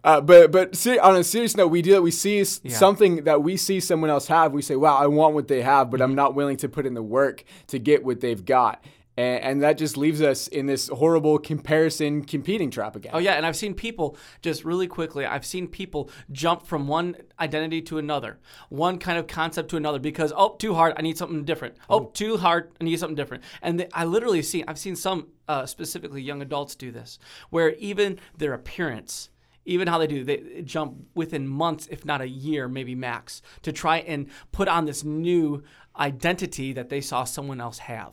Uh, 0.05 0.21
but 0.21 0.51
but 0.51 0.75
ser- 0.75 1.01
on 1.01 1.15
a 1.15 1.23
serious 1.23 1.57
note, 1.57 1.69
we 1.69 1.81
do 1.81 1.93
that. 1.93 2.03
We 2.03 2.11
see 2.11 2.41
s- 2.41 2.61
Yeah. 2.65 2.77
something 2.77 3.23
that 3.23 3.45
we 3.45 3.57
see 3.57 3.79
someone 3.79 4.11
else 4.11 4.27
have. 4.27 4.53
We 4.53 4.61
say, 4.61 4.75
"Wow, 4.75 4.97
I 4.97 5.07
want 5.07 5.35
what 5.35 5.47
they 5.47 5.63
have," 5.63 5.91
but 5.93 6.01
Mm-hmm. 6.01 6.11
I'm 6.11 6.15
not 6.17 6.35
willing 6.35 6.57
to 6.57 6.69
put 6.69 6.87
in 6.87 6.95
the 6.95 7.03
work 7.05 7.45
to 7.69 7.79
get 7.79 8.05
what 8.05 8.21
they've 8.21 8.45
got. 8.45 8.83
And, 9.17 9.43
and 9.45 9.63
that 9.63 9.77
just 9.79 9.97
leaves 9.97 10.21
us 10.23 10.49
in 10.49 10.67
this 10.67 10.89
horrible 10.89 11.39
comparison 11.39 12.25
competing 12.25 12.69
trap 12.71 12.97
again. 12.97 13.13
Oh 13.15 13.19
yeah, 13.19 13.35
and 13.35 13.47
I've 13.47 13.55
seen 13.55 13.75
people 13.75 14.17
just 14.41 14.65
really 14.65 14.89
quickly. 14.89 15.25
I've 15.25 15.45
seen 15.47 15.69
people 15.69 16.11
jump 16.33 16.67
from 16.67 16.89
one 16.89 17.15
identity 17.39 17.81
to 17.83 17.99
another, 17.99 18.41
one 18.71 18.99
kind 18.99 19.19
of 19.21 19.29
concept 19.29 19.69
to 19.71 19.77
another 19.77 20.01
because 20.01 20.33
oh, 20.37 20.57
too 20.59 20.75
hard. 20.75 20.95
I 20.97 21.03
need 21.03 21.17
something 21.17 21.45
different. 21.45 21.77
Oh, 21.89 22.07
too 22.13 22.39
hard. 22.39 22.73
I 22.81 22.85
need 22.85 22.99
something 22.99 23.15
different. 23.15 23.45
And 23.61 23.79
they, 23.79 23.89
I 23.93 24.05
literally 24.05 24.43
see. 24.43 24.65
I've 24.67 24.79
seen 24.79 24.97
some 24.97 25.29
uh, 25.53 25.67
specifically 25.67 26.23
young 26.23 26.41
adults 26.41 26.75
do 26.75 26.91
this, 26.91 27.19
where 27.51 27.71
even 27.75 28.19
their 28.39 28.55
appearance. 28.55 29.29
Even 29.65 29.87
how 29.87 29.99
they 29.99 30.09
do, 30.09 30.25
they 30.25 30.63
jump 30.65 30.97
within 31.15 31.47
months, 31.47 31.87
if 31.89 32.05
not 32.05 32.21
a 32.21 32.27
year, 32.27 32.67
maybe 32.69 32.97
max, 32.97 33.43
to 33.63 33.71
try 33.71 33.99
and 33.99 34.27
put 34.51 34.67
on 34.67 34.87
this 34.87 35.05
new 35.05 35.63
identity 35.95 36.73
that 36.73 36.89
they 36.89 37.01
saw 37.01 37.23
someone 37.23 37.61
else 37.61 37.79
have. 37.79 38.13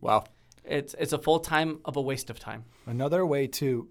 Wow. 0.00 0.22
It's 0.64 0.94
it's 0.96 1.12
a 1.12 1.18
full 1.18 1.40
time 1.40 1.80
of 1.84 1.96
a 1.96 2.00
waste 2.00 2.30
of 2.30 2.38
time. 2.38 2.64
Another 2.86 3.26
way 3.26 3.48
to 3.58 3.88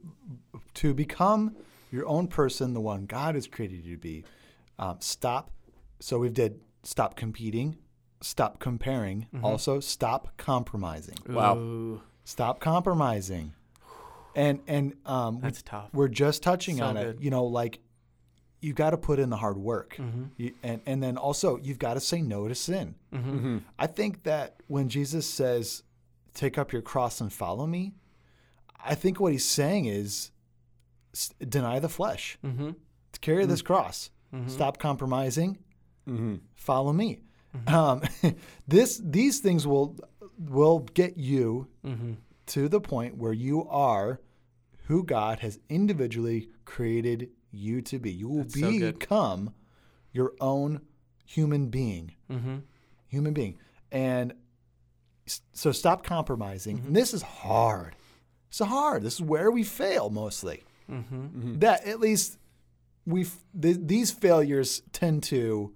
to 0.75 0.93
become 0.93 1.57
your 1.91 2.07
own 2.07 2.27
person, 2.27 2.73
the 2.73 2.79
one 2.93 3.05
God 3.05 3.35
has 3.35 3.47
created 3.47 3.83
you 3.83 3.95
to 3.95 4.01
be. 4.01 4.23
Um, 4.79 4.95
stop. 4.99 5.51
So 5.99 6.19
we've 6.19 6.33
did 6.33 6.61
stop 6.83 7.17
competing, 7.17 7.77
stop 8.21 8.59
comparing. 8.59 9.27
Mm-hmm. 9.35 9.45
Also, 9.45 9.81
stop 9.81 10.37
compromising. 10.37 11.17
Wow. 11.27 11.57
Ooh, 11.57 12.01
Stop 12.23 12.59
compromising. 12.59 13.53
And 14.35 14.61
and 14.67 14.93
um, 15.05 15.41
we, 15.41 15.51
tough. 15.51 15.89
We're 15.93 16.07
just 16.07 16.41
touching 16.41 16.77
So 16.77 16.85
on 16.85 16.95
good. 16.95 17.01
Mm-hmm. 17.07 17.17
it. 17.19 17.23
You 17.23 17.29
know, 17.31 17.45
like 17.45 17.79
you 18.61 18.73
got 18.73 18.91
to 18.91 18.97
put 18.97 19.19
in 19.19 19.29
the 19.29 19.35
hard 19.37 19.57
work, 19.57 19.99
You- 20.37 20.53
and 20.63 20.81
and 20.85 21.03
then 21.03 21.17
also 21.17 21.57
you've 21.57 21.79
got 21.79 21.95
to 21.95 21.99
say 21.99 22.21
no 22.21 22.47
to 22.47 22.55
sin. 22.55 22.95
Mm-hmm. 23.13 23.57
I 23.77 23.87
think 23.87 24.23
that 24.23 24.55
when 24.67 24.89
Jesus 24.89 25.29
says, 25.29 25.83
"Take 26.33 26.57
up 26.57 26.71
your 26.73 26.81
cross 26.81 27.21
and 27.21 27.31
follow 27.31 27.67
me," 27.67 27.93
I 28.83 28.95
think 28.95 29.19
what 29.19 29.33
he's 29.33 29.45
saying 29.45 29.85
is, 29.85 30.31
s- 31.13 31.29
deny 31.47 31.79
the 31.79 31.89
flesh, 31.89 32.39
Mm-hmm. 32.43 32.71
to 33.11 33.19
carry 33.19 33.45
this 33.45 33.61
cross, 33.61 34.09
stop 34.47 34.79
compromising, 34.79 35.59
follow 36.55 36.93
me. 36.93 37.19
Um, 37.67 38.01
this 38.67 38.99
these 39.03 39.39
things 39.41 39.67
will 39.67 39.95
will 40.49 40.79
get 40.79 41.17
you 41.17 41.67
Mm-hmm. 41.85 42.13
to 42.47 42.67
the 42.69 42.79
point 42.81 43.17
where 43.17 43.33
you 43.33 43.67
are 43.69 44.19
who 44.87 45.03
God 45.03 45.39
has 45.39 45.59
individually 45.69 46.49
created 46.65 47.29
you 47.51 47.81
to 47.83 47.99
be. 47.99 48.11
You 48.11 48.27
will 48.29 48.43
That's 48.43 48.59
so 48.59 48.71
good. 48.71 48.99
become 48.99 49.53
your 50.11 50.33
own 50.41 50.81
human 51.25 51.69
being. 51.69 52.13
Mm-hmm. 52.29 52.57
Human 53.07 53.33
being. 53.33 53.57
And 53.91 54.33
so 55.53 55.71
stop 55.71 56.03
compromising. 56.03 56.77
Mm-hmm. 56.77 56.87
And 56.87 56.95
this 56.95 57.13
is 57.13 57.21
hard. 57.21 57.95
It's 58.49 58.59
hard. 58.59 59.03
This 59.03 59.15
is 59.15 59.21
where 59.21 59.49
we 59.51 59.63
fail 59.63 60.09
mostly. 60.09 60.63
Mm-hmm. 60.91 61.59
That 61.59 61.85
at 61.87 61.99
least 61.99 62.37
we 63.05 63.25
th- 63.59 63.77
these 63.81 64.11
failures 64.11 64.81
tend 64.91 65.23
to 65.23 65.73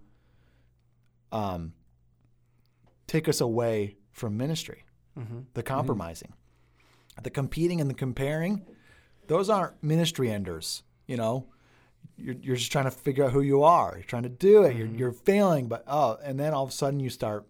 um, 1.31 1.73
take 3.07 3.27
us 3.29 3.39
away 3.41 3.95
from 4.17 4.35
ministry. 4.35 4.83
Mm-hmm. 5.17 5.39
The 5.53 5.63
compromising, 5.63 6.33
the 7.23 7.29
competing 7.29 7.81
and 7.81 7.89
the 7.89 7.95
comparing, 7.95 8.65
those 9.27 9.49
aren't 9.49 9.81
ministry 9.83 10.29
enders. 10.29 10.83
You 11.07 11.17
know, 11.17 11.47
you're, 12.17 12.35
you're 12.41 12.55
just 12.55 12.71
trying 12.71 12.85
to 12.85 12.91
figure 12.91 13.25
out 13.25 13.31
who 13.31 13.41
you 13.41 13.63
are. 13.63 13.93
You're 13.95 14.03
trying 14.03 14.23
to 14.23 14.29
do 14.29 14.63
it. 14.63 14.69
Mm-hmm. 14.69 14.77
You're, 14.77 14.87
you're 14.87 15.11
failing, 15.11 15.67
but 15.67 15.83
oh, 15.87 16.17
and 16.23 16.39
then 16.39 16.53
all 16.53 16.63
of 16.63 16.69
a 16.69 16.73
sudden 16.73 16.99
you 16.99 17.09
start 17.09 17.47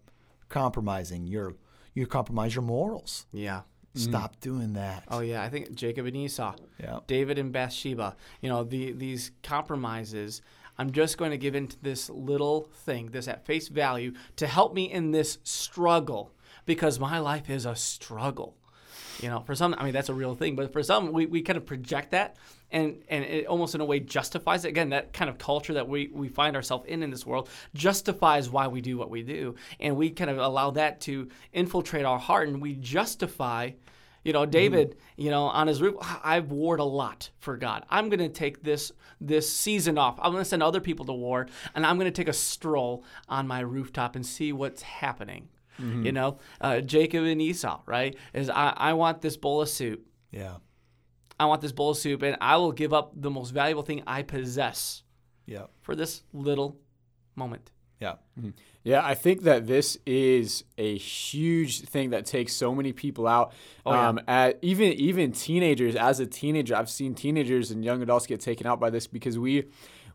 compromising. 0.48 1.26
You're 1.26 1.54
you 1.94 2.06
compromise 2.06 2.54
your 2.54 2.62
morals. 2.62 3.26
Yeah. 3.32 3.62
Stop 3.94 4.38
doing 4.38 4.74
that. 4.74 5.02
Oh 5.10 5.18
yeah, 5.20 5.42
I 5.42 5.48
think 5.48 5.74
Jacob 5.74 6.06
and 6.06 6.16
Esau, 6.16 6.54
Yeah. 6.78 7.00
David 7.08 7.36
and 7.36 7.50
Bathsheba. 7.52 8.14
You 8.40 8.48
know, 8.48 8.62
the 8.62 8.92
these 8.92 9.32
compromises. 9.42 10.40
I'm 10.80 10.92
just 10.92 11.18
going 11.18 11.32
to 11.32 11.36
give 11.36 11.56
into 11.56 11.76
this 11.82 12.08
little 12.08 12.70
thing, 12.72 13.06
this 13.06 13.26
at 13.26 13.44
face 13.44 13.66
value, 13.66 14.12
to 14.36 14.46
help 14.46 14.74
me 14.74 14.84
in 14.84 15.10
this 15.10 15.38
struggle 15.42 16.32
because 16.68 17.00
my 17.00 17.18
life 17.18 17.48
is 17.48 17.64
a 17.64 17.74
struggle. 17.74 18.54
You 19.22 19.30
know, 19.30 19.40
for 19.40 19.54
some, 19.56 19.74
I 19.78 19.84
mean, 19.84 19.94
that's 19.94 20.10
a 20.10 20.14
real 20.14 20.34
thing, 20.36 20.54
but 20.54 20.72
for 20.72 20.82
some, 20.82 21.12
we, 21.12 21.24
we 21.24 21.40
kind 21.42 21.56
of 21.56 21.64
project 21.66 22.12
that 22.12 22.36
and, 22.70 23.02
and 23.08 23.24
it 23.24 23.46
almost 23.46 23.74
in 23.74 23.80
a 23.80 23.84
way 23.84 23.98
justifies 24.00 24.66
it. 24.66 24.68
Again, 24.68 24.90
that 24.90 25.14
kind 25.14 25.30
of 25.30 25.38
culture 25.38 25.72
that 25.72 25.88
we, 25.88 26.08
we 26.12 26.28
find 26.28 26.54
ourselves 26.54 26.84
in 26.86 27.02
in 27.02 27.10
this 27.10 27.26
world 27.26 27.48
justifies 27.74 28.50
why 28.50 28.68
we 28.68 28.82
do 28.82 28.98
what 28.98 29.08
we 29.08 29.22
do. 29.22 29.56
And 29.80 29.96
we 29.96 30.10
kind 30.10 30.30
of 30.30 30.36
allow 30.38 30.70
that 30.72 31.00
to 31.02 31.28
infiltrate 31.54 32.04
our 32.04 32.18
heart 32.18 32.48
and 32.48 32.60
we 32.60 32.74
justify 32.74 33.70
you 34.24 34.32
know, 34.34 34.42
mm-hmm. 34.42 34.50
David, 34.50 34.96
you 35.16 35.30
know, 35.30 35.44
on 35.44 35.68
his 35.68 35.80
roof, 35.80 35.94
I've 36.22 36.50
warred 36.50 36.80
a 36.80 36.84
lot 36.84 37.30
for 37.38 37.56
God. 37.56 37.86
I'm 37.88 38.10
going 38.10 38.18
to 38.18 38.28
take 38.28 38.62
this 38.62 38.92
this 39.20 39.50
season 39.50 39.96
off. 39.96 40.18
I'm 40.20 40.32
going 40.32 40.42
to 40.42 40.48
send 40.48 40.62
other 40.62 40.80
people 40.80 41.06
to 41.06 41.12
war, 41.12 41.46
and 41.74 41.86
I'm 41.86 41.98
going 41.98 42.12
to 42.12 42.16
take 42.16 42.28
a 42.28 42.34
stroll 42.34 43.04
on 43.28 43.46
my 43.46 43.60
rooftop 43.60 44.16
and 44.16 44.26
see 44.26 44.52
what's 44.52 44.82
happening. 44.82 45.48
You 45.78 46.12
know, 46.12 46.38
uh, 46.60 46.80
Jacob 46.80 47.24
and 47.24 47.40
Esau, 47.40 47.80
right? 47.86 48.16
Is 48.34 48.50
I, 48.50 48.72
I 48.76 48.92
want 48.94 49.20
this 49.22 49.36
bowl 49.36 49.62
of 49.62 49.68
soup. 49.68 50.04
Yeah. 50.32 50.56
I 51.40 51.46
want 51.46 51.60
this 51.60 51.70
bowl 51.72 51.90
of 51.90 51.96
soup, 51.96 52.22
and 52.22 52.36
I 52.40 52.56
will 52.56 52.72
give 52.72 52.92
up 52.92 53.12
the 53.14 53.30
most 53.30 53.50
valuable 53.50 53.82
thing 53.84 54.02
I 54.06 54.22
possess 54.22 55.04
Yeah. 55.46 55.66
for 55.82 55.94
this 55.94 56.24
little 56.32 56.80
moment. 57.36 57.70
Yeah. 58.00 58.14
Yeah, 58.84 59.04
I 59.04 59.14
think 59.14 59.42
that 59.42 59.66
this 59.66 59.98
is 60.06 60.64
a 60.78 60.96
huge 60.96 61.82
thing 61.82 62.10
that 62.10 62.26
takes 62.26 62.52
so 62.54 62.74
many 62.74 62.92
people 62.92 63.26
out. 63.26 63.52
Oh, 63.84 63.92
yeah. 63.92 64.08
um, 64.08 64.20
at, 64.28 64.58
even 64.62 64.92
even 64.94 65.32
teenagers. 65.32 65.94
As 65.96 66.18
a 66.20 66.26
teenager, 66.26 66.74
I've 66.76 66.88
seen 66.90 67.14
teenagers 67.14 67.70
and 67.70 67.84
young 67.84 68.00
adults 68.02 68.26
get 68.26 68.40
taken 68.40 68.66
out 68.66 68.78
by 68.80 68.90
this 68.90 69.06
because 69.06 69.36
we 69.38 69.64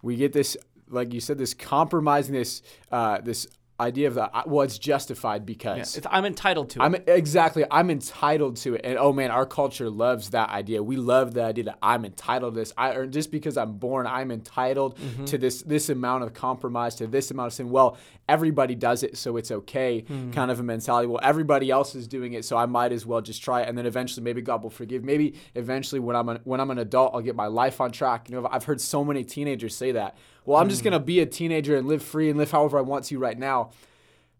we 0.02 0.15
get 0.15 0.32
this, 0.34 0.56
like 0.89 1.13
you 1.13 1.19
said, 1.19 1.38
this 1.38 1.54
compromising 1.54 2.34
this 2.34 2.62
uh, 2.91 3.19
this 3.21 3.47
idea 3.84 4.08
of 4.08 4.15
that. 4.15 4.48
well, 4.48 4.62
it's 4.62 4.80
justified 4.80 5.46
because. 5.46 5.96
Yeah, 5.98 6.08
I'm 6.10 6.26
entitled 6.26 6.69
to 6.72 6.80
it. 6.80 6.84
I'm 6.84 6.96
exactly. 7.08 7.63
I'm 7.69 7.89
entitled 7.89 8.56
to 8.58 8.76
it, 8.76 8.82
and 8.84 8.98
oh 8.98 9.13
man, 9.13 9.30
our 9.32 9.46
culture 9.46 9.89
loves 9.89 10.32
that 10.32 10.50
idea. 10.50 10.82
We 10.82 10.96
love 10.96 11.34
the 11.34 11.43
idea 11.43 11.65
that 11.65 11.78
I'm 11.82 12.06
entitled 12.06 12.54
to 12.56 12.60
this. 12.62 12.74
I 12.78 12.89
or 12.96 13.06
just 13.06 13.32
because 13.32 13.58
I'm 13.58 13.74
born, 13.78 14.08
I'm 14.08 14.32
entitled 14.32 14.98
Mm-hmm. 15.04 15.26
to 15.26 15.38
this 15.38 15.62
this 15.63 15.89
amount 15.89 16.24
of 16.24 16.34
compromise, 16.34 16.96
to 16.96 17.08
this 17.08 17.32
amount 17.32 17.48
of 17.48 17.54
sin. 17.54 17.69
Well, 17.69 17.98
everybody 18.30 18.76
does 18.76 19.04
it, 19.04 19.17
so 19.17 19.38
it's 19.38 19.52
okay. 19.52 20.02
Mm-hmm. 20.08 20.32
Kind 20.32 20.50
of 20.52 20.60
a 20.60 20.63
mentality. 20.63 21.08
Well, 21.08 21.19
everybody 21.24 21.69
else 21.72 21.96
is 21.96 22.08
doing 22.08 22.34
it, 22.34 22.46
so 22.46 22.58
I 22.58 22.65
might 22.65 22.91
as 22.91 23.06
well 23.06 23.22
just 23.22 23.43
try 23.43 23.62
it, 23.62 23.69
and 23.69 23.78
then 23.78 23.86
eventually, 23.86 24.24
maybe 24.24 24.41
God 24.41 24.63
will 24.63 24.69
forgive. 24.69 25.04
Maybe 25.04 25.36
eventually, 25.56 26.00
when 26.00 26.15
I'm 26.15 26.30
an, 26.30 26.39
when 26.43 26.60
I'm 26.60 26.72
an 26.72 26.80
adult, 26.80 27.13
I'll 27.13 27.22
get 27.22 27.36
my 27.36 27.48
life 27.48 27.82
on 27.82 27.91
track. 27.91 28.30
You 28.30 28.36
know, 28.41 28.48
I've 28.52 28.63
heard 28.63 28.80
so 28.82 29.04
many 29.04 29.24
teenagers 29.24 29.76
say 29.76 29.91
that. 29.93 30.15
Well, 30.46 30.58
I'm 30.58 30.64
Mm-hmm. 30.66 30.70
just 30.72 30.84
gonna 30.84 31.00
be 31.00 31.20
a 31.20 31.26
teenager 31.26 31.76
and 31.76 31.88
live 31.88 32.04
free 32.04 32.30
and 32.30 32.38
live 32.38 32.52
however 32.52 32.78
I 32.78 32.82
want 32.82 33.06
to 33.06 33.18
right 33.20 33.38
now. 33.38 33.72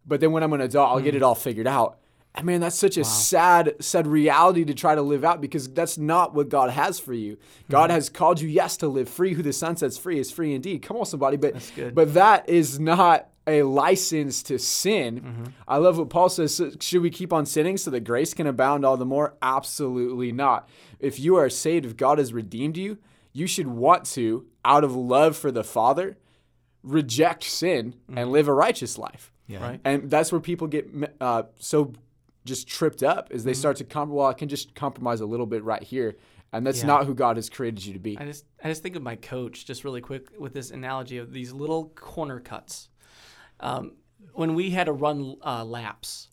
But 0.06 0.20
then 0.20 0.32
when 0.32 0.44
I'm 0.44 0.52
an 0.54 0.62
adult, 0.62 0.90
I'll 0.90 0.98
Hmm. 1.00 1.04
get 1.06 1.16
it 1.16 1.24
all 1.24 1.36
figured 1.36 1.68
out. 1.68 1.98
And 2.36 2.46
man, 2.48 2.62
that's 2.62 2.76
such 2.76 2.98
a 2.98 3.04
sad, 3.04 3.76
sad 3.80 4.08
reality 4.08 4.66
to 4.66 4.74
try 4.74 4.96
to 4.96 5.04
live 5.04 5.24
out 5.24 5.40
because 5.40 5.70
that's 5.70 6.00
not 6.00 6.34
what 6.34 6.50
God 6.50 6.72
has 6.72 7.00
for 7.00 7.14
you. 7.14 7.38
God 7.70 7.90
Hmm. 7.92 7.94
has 7.96 8.10
called 8.10 8.42
you, 8.42 8.50
yes, 8.50 8.76
to 8.78 8.88
live 8.88 9.08
free. 9.08 9.34
Who 9.36 9.44
the 9.44 9.54
Son 9.54 9.78
sets 9.78 9.98
free 10.00 10.20
is 10.20 10.32
free 10.32 10.54
indeed. 10.56 10.82
Come 10.82 10.98
on, 10.98 11.06
somebody. 11.06 11.38
But 11.38 11.56
but 11.94 12.14
that 12.16 12.50
is 12.50 12.80
not 12.80 13.30
a 13.46 13.62
license 13.64 14.42
to 14.44 14.58
sin. 14.58 15.20
Mm-hmm. 15.20 15.44
I 15.68 15.78
love 15.78 15.98
what 16.00 16.10
Paul 16.10 16.30
says. 16.30 16.56
So 16.56 16.72
should 16.80 17.02
we 17.02 17.10
keep 17.10 17.32
on 17.34 17.46
sinning 17.46 17.78
so 17.78 17.92
that 17.92 18.00
grace 18.06 18.34
can 18.34 18.48
abound 18.48 18.84
all 18.86 18.98
the 18.98 19.06
more? 19.06 19.36
Absolutely 19.42 20.32
not. 20.32 20.68
If 21.00 21.20
you 21.20 21.36
are 21.36 21.50
saved, 21.50 21.86
if 21.86 21.96
God 21.98 22.18
has 22.18 22.34
redeemed 22.34 22.78
you, 22.78 22.98
you 23.34 23.48
should 23.48 23.68
want 23.68 24.06
to, 24.06 24.46
out 24.64 24.84
of 24.84 24.96
love 24.96 25.36
for 25.36 25.52
the 25.52 25.64
Father, 25.64 26.18
reject 26.84 27.44
sin 27.44 27.96
and 28.16 28.32
live 28.32 28.48
a 28.48 28.54
righteous 28.54 28.98
life. 28.98 29.32
Yeah. 29.48 29.62
Right. 29.62 29.82
And 29.84 30.10
that's 30.10 30.32
where 30.32 30.40
people 30.42 30.68
get 30.68 30.90
uh, 31.20 31.44
so 31.58 31.94
just 32.46 32.68
tripped 32.68 33.04
up 33.04 33.32
is 33.32 33.44
they 33.44 33.54
start 33.54 33.78
to 33.78 33.84
comp. 33.84 34.12
Well, 34.12 34.28
I 34.28 34.34
can 34.34 34.48
just 34.50 34.74
compromise 34.76 35.20
a 35.22 35.26
little 35.26 35.46
bit 35.46 35.64
right 35.64 35.84
here, 35.84 36.16
and 36.52 36.66
that's 36.66 36.80
Yeah. 36.82 36.88
not 36.88 37.06
who 37.06 37.14
God 37.14 37.38
has 37.38 37.50
created 37.50 37.86
you 37.86 37.94
to 37.94 38.00
be. 38.00 38.18
I 38.18 38.26
just 38.26 38.46
I 38.64 38.70
just 38.70 38.84
think 38.84 38.96
of 38.96 39.02
my 39.02 39.16
coach 39.16 39.66
just 39.66 39.84
really 39.84 40.02
quick 40.02 40.28
with 40.40 40.54
this 40.54 40.72
analogy 40.72 41.18
of 41.18 41.32
these 41.34 41.52
little 41.54 41.90
corner 41.90 42.40
cuts. 42.40 42.90
Um, 43.60 43.94
when 44.34 44.56
we 44.56 44.72
had 44.72 44.86
to 44.86 44.94
run 44.94 45.36
uh, 45.46 45.64
laps, 45.64 46.30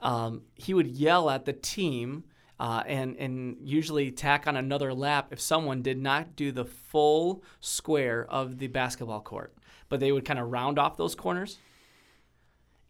um, 0.00 0.42
he 0.54 0.74
would 0.74 0.86
yell 0.88 1.30
at 1.30 1.44
the 1.44 1.52
team 1.52 2.24
uh, 2.60 2.82
and 2.86 3.16
and 3.16 3.56
usually 3.62 4.10
tack 4.10 4.46
on 4.46 4.56
another 4.56 4.92
lap 4.94 5.28
if 5.32 5.40
someone 5.40 5.82
did 5.82 5.98
not 5.98 6.34
do 6.36 6.50
the 6.52 6.64
full 6.64 7.42
square 7.60 8.26
of 8.30 8.58
the 8.58 8.66
basketball 8.66 9.20
court, 9.20 9.54
but 9.88 10.00
they 10.00 10.10
would 10.12 10.24
kind 10.24 10.38
of 10.38 10.50
round 10.50 10.78
off 10.78 10.96
those 10.96 11.14
corners. 11.14 11.58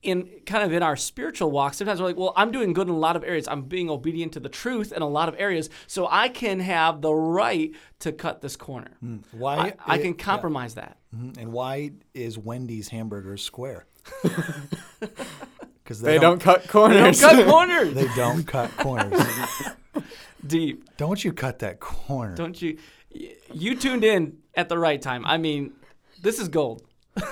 In 0.00 0.28
kind 0.46 0.62
of 0.64 0.72
in 0.72 0.80
our 0.80 0.94
spiritual 0.94 1.50
walk, 1.50 1.74
sometimes 1.74 2.00
we're 2.00 2.06
like, 2.06 2.16
well, 2.16 2.32
I'm 2.36 2.52
doing 2.52 2.72
good 2.72 2.86
in 2.86 2.94
a 2.94 2.98
lot 2.98 3.16
of 3.16 3.24
areas. 3.24 3.48
I'm 3.48 3.62
being 3.62 3.90
obedient 3.90 4.32
to 4.34 4.40
the 4.40 4.48
truth 4.48 4.92
in 4.92 5.02
a 5.02 5.08
lot 5.08 5.28
of 5.28 5.34
areas, 5.40 5.70
so 5.88 6.06
I 6.08 6.28
can 6.28 6.60
have 6.60 7.00
the 7.02 7.12
right 7.12 7.72
to 7.98 8.12
cut 8.12 8.40
this 8.40 8.54
corner. 8.54 8.92
Why 9.32 9.56
I, 9.56 9.74
I 9.84 9.96
it- 9.96 10.02
can 10.02 10.10
yeah. 10.12 10.24
compromise 10.24 10.74
that. 10.76 10.98
Mhm. 11.14 11.36
And 11.38 11.52
why 11.52 11.90
is 12.14 12.38
Wendy's 12.38 12.88
hamburger 12.90 13.36
square? 13.36 13.86
because 15.88 16.02
They 16.02 16.18
don't 16.18 16.38
cut 16.38 16.68
corners. 16.68 17.18
Don't 17.18 17.48
corners. 17.48 17.48
cut 17.48 17.50
corners. 17.50 17.94
They 17.94 18.14
don't 18.14 18.46
cut 18.46 18.70
corners. 18.76 19.22
Deep. 20.46 20.84
don't 20.98 21.24
you 21.24 21.32
cut 21.32 21.60
that 21.60 21.80
corner? 21.80 22.34
Don't 22.34 22.60
you? 22.60 22.76
You 23.10 23.74
tuned 23.74 24.04
in 24.04 24.36
at 24.54 24.68
the 24.68 24.78
right 24.78 25.00
time. 25.00 25.24
I 25.24 25.38
mean, 25.38 25.72
this 26.20 26.38
is 26.38 26.48
gold. 26.48 26.82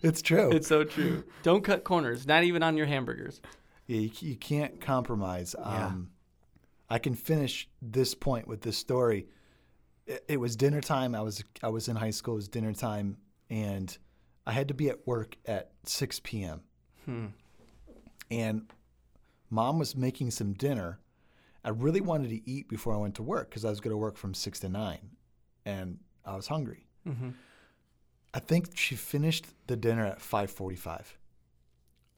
It's 0.00 0.22
true. 0.22 0.52
It's 0.52 0.68
so 0.68 0.84
true. 0.84 1.24
Don't 1.42 1.64
cut 1.64 1.82
corners, 1.82 2.24
not 2.24 2.44
even 2.44 2.62
on 2.62 2.76
your 2.76 2.86
hamburgers. 2.86 3.40
Yeah, 3.88 3.98
you, 4.02 4.10
you 4.20 4.36
can't 4.36 4.80
compromise. 4.80 5.56
Um, 5.58 6.10
I 6.88 7.00
can 7.00 7.16
finish 7.16 7.68
this 7.82 8.14
point 8.14 8.46
with 8.46 8.60
this 8.60 8.78
story. 8.78 9.26
It, 10.06 10.24
it 10.28 10.36
was 10.36 10.54
dinner 10.54 10.80
time. 10.80 11.16
I 11.16 11.20
was 11.22 11.42
I 11.64 11.68
was 11.70 11.88
in 11.88 11.96
high 11.96 12.10
school. 12.10 12.34
It 12.34 12.36
was 12.36 12.48
dinner 12.48 12.72
time, 12.72 13.16
and 13.50 13.98
I 14.48 14.52
had 14.52 14.66
to 14.68 14.74
be 14.74 14.88
at 14.88 15.06
work 15.06 15.36
at 15.44 15.72
6 15.84 16.20
p.m. 16.24 16.62
Hmm. 17.04 17.26
And 18.30 18.72
mom 19.50 19.78
was 19.78 19.94
making 19.94 20.30
some 20.30 20.54
dinner. 20.54 21.00
I 21.62 21.68
really 21.68 22.00
wanted 22.00 22.30
to 22.30 22.50
eat 22.50 22.66
before 22.66 22.94
I 22.94 22.96
went 22.96 23.14
to 23.16 23.22
work 23.22 23.50
because 23.50 23.66
I 23.66 23.68
was 23.68 23.80
going 23.80 23.92
to 23.92 23.98
work 23.98 24.16
from 24.16 24.32
six 24.32 24.58
to 24.60 24.70
nine, 24.70 25.10
and 25.66 25.98
I 26.24 26.34
was 26.34 26.46
hungry. 26.46 26.86
Mm-hmm. 27.06 27.30
I 28.32 28.38
think 28.38 28.74
she 28.74 28.94
finished 28.96 29.46
the 29.66 29.76
dinner 29.76 30.06
at 30.06 30.20
5:45. 30.20 31.02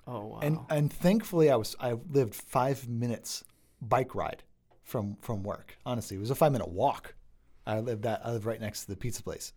Oh 0.07 0.27
wow. 0.27 0.39
And 0.41 0.59
and 0.69 0.93
thankfully 0.93 1.51
I 1.51 1.57
was 1.57 1.75
I 1.81 1.97
lived 2.11 2.35
five 2.35 2.89
minutes 2.89 3.43
bike 3.81 4.15
ride 4.15 4.45
from 4.83 5.17
from 5.21 5.43
work. 5.43 5.79
Honestly, 5.85 6.17
it 6.17 6.21
was 6.21 6.31
a 6.31 6.35
five 6.35 6.53
minute 6.53 6.69
walk. 6.69 7.15
I 7.67 7.81
lived 7.81 8.03
that 8.03 8.21
I 8.25 8.33
lived 8.33 8.45
right 8.45 8.61
next 8.61 8.83
to 8.83 8.89
the 8.89 8.97
pizza 8.97 9.23
place. 9.23 9.53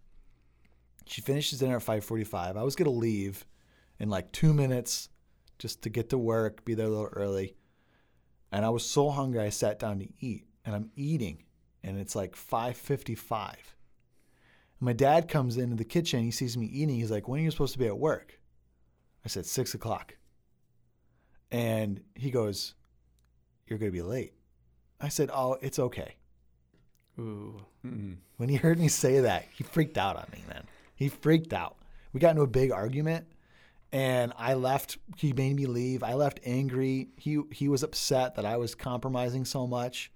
She 1.06 1.22
finishes 1.22 1.60
dinner 1.60 1.78
at 1.78 1.84
five 1.84 2.04
forty 2.04 2.24
five. 2.24 2.58
I 2.58 2.63
was 2.63 2.76
gonna 2.76 2.89
leave 2.89 3.46
in 4.00 4.10
like 4.10 4.32
two 4.32 4.54
minutes 4.54 5.10
just 5.60 5.82
to 5.84 5.89
get 5.89 6.10
to 6.10 6.18
work, 6.18 6.66
be 6.66 6.74
there 6.74 6.88
a 6.88 6.89
little 6.89 7.10
early. 7.13 7.56
And 8.52 8.66
I 8.66 8.70
was 8.70 8.86
so 8.86 9.10
hungry 9.10 9.42
I 9.42 9.50
sat 9.50 9.80
down 9.80 10.00
to 10.00 10.08
eat. 10.20 10.46
And 10.66 10.76
I'm 10.76 10.92
eating 10.96 11.44
and 11.84 12.00
it's 12.00 12.16
like 12.16 12.36
five 12.36 12.78
fifty 12.78 13.16
five. 13.16 13.76
My 14.80 14.94
dad 14.94 15.28
comes 15.28 15.58
into 15.58 15.76
the 15.76 15.86
kitchen, 15.86 16.24
he 16.24 16.32
sees 16.32 16.58
me 16.58 16.66
eating, 16.66 16.96
he's 16.96 17.12
like, 17.12 17.28
When 17.28 17.39
are 17.39 17.44
you 17.44 17.52
supposed 17.52 17.74
to 17.74 17.80
be 17.80 17.88
at 17.88 17.98
work? 17.98 18.39
I 19.26 19.30
said, 19.30 19.46
six 19.46 19.74
o'clock. 19.74 20.18
And 21.52 22.02
he 22.16 22.32
goes, 22.32 22.74
You're 23.68 23.80
going 23.80 23.92
to 23.92 23.98
be 23.98 24.02
late. 24.02 24.34
I 25.00 25.08
said, 25.10 25.30
Oh, 25.34 25.58
it's 25.62 25.80
okay. 25.80 26.16
Ooh. 27.20 27.62
When 28.38 28.50
he 28.50 28.56
heard 28.56 28.80
me 28.80 28.88
say 28.88 29.22
that, 29.22 29.46
he 29.54 29.63
freaked 29.63 29.98
out 29.98 30.18
on 30.18 30.26
me, 30.34 30.44
man. 30.50 30.63
He 30.95 31.10
freaked 31.10 31.53
out. 31.53 31.77
We 32.12 32.19
got 32.19 32.32
into 32.32 32.43
a 32.43 32.47
big 32.47 32.71
argument 32.71 33.25
and 33.93 34.34
I 34.38 34.56
left. 34.56 34.97
He 35.17 35.34
made 35.34 35.56
me 35.56 35.67
leave. 35.67 36.03
I 36.03 36.15
left 36.15 36.39
angry. 36.43 37.10
He 37.15 37.39
he 37.51 37.69
was 37.69 37.84
upset 37.84 38.36
that 38.36 38.45
I 38.45 38.58
was 38.58 38.75
compromising 38.75 39.45
so 39.45 39.67
much. 39.67 40.12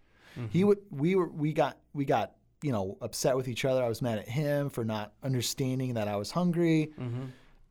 He 0.49 0.63
would 0.63 0.79
we 0.91 1.15
were 1.15 1.29
we 1.29 1.53
got 1.53 1.77
we 1.93 2.05
got 2.05 2.33
you 2.61 2.71
know 2.71 2.97
upset 3.01 3.35
with 3.35 3.47
each 3.47 3.65
other. 3.65 3.83
I 3.83 3.87
was 3.87 4.01
mad 4.01 4.17
at 4.19 4.27
him 4.27 4.69
for 4.69 4.83
not 4.83 5.13
understanding 5.23 5.93
that 5.93 6.07
I 6.07 6.15
was 6.15 6.31
hungry. 6.31 6.91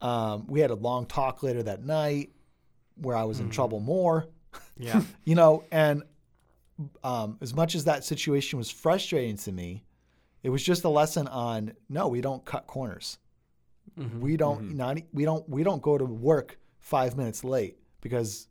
Um, 0.01 0.47
we 0.47 0.61
had 0.61 0.71
a 0.71 0.75
long 0.75 1.07
talk 1.07 1.43
later 1.43 1.63
that 1.65 1.85
night 1.85 2.31
where 2.97 3.17
I 3.17 3.25
was 3.25 3.41
in 3.41 3.51
trouble 3.51 3.81
more. 3.81 4.27
Yeah. 4.79 5.03
you 5.25 5.35
know, 5.35 5.65
and 5.71 6.03
um, 7.03 7.39
as 7.41 7.55
much 7.55 7.75
as 7.75 7.85
that 7.85 8.05
situation 8.05 8.59
was 8.59 8.71
frustrating 8.71 9.37
to 9.39 9.53
me, 9.53 9.83
it 10.47 10.51
was 10.51 10.63
just 10.63 10.85
a 10.85 10.89
lesson 10.89 11.27
on 11.27 11.73
no, 11.89 12.07
we 12.07 12.21
don't 12.21 12.45
cut 12.45 12.69
corners. 12.69 13.19
Mm-hmm. 13.99 14.21
We 14.21 14.37
don't 14.37 14.63
mm-hmm. 14.63 14.77
not 14.77 14.99
we 15.13 15.25
don't 15.25 15.49
we 15.49 15.65
don't 15.65 15.83
go 15.83 15.99
to 15.99 16.05
work 16.05 16.57
five 16.79 17.17
minutes 17.17 17.43
late 17.43 17.79
because 18.01 18.47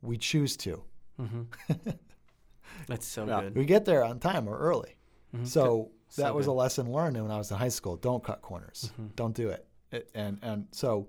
we 0.00 0.16
choose 0.16 0.56
to. 0.56 0.82
Mm-hmm. 1.20 1.42
That's 2.88 3.06
so 3.06 3.26
Yeah. 3.26 3.42
good. 3.42 3.56
We 3.56 3.66
get 3.66 3.84
there 3.84 4.02
on 4.02 4.20
time 4.20 4.48
or 4.48 4.56
early. 4.58 4.96
So 5.44 5.90
So 6.08 6.22
that 6.22 6.34
was 6.34 6.46
good. 6.46 6.52
a 6.52 6.54
lesson 6.54 6.90
learned 6.90 7.20
when 7.20 7.30
I 7.30 7.36
was 7.36 7.50
in 7.50 7.58
high 7.58 7.68
school. 7.68 7.96
Don't 7.96 8.24
cut 8.24 8.40
corners. 8.40 8.90
Don't 9.14 9.34
do 9.34 9.50
it. 9.50 9.66
it. 9.92 10.08
And 10.14 10.38
and 10.40 10.68
so 10.70 11.08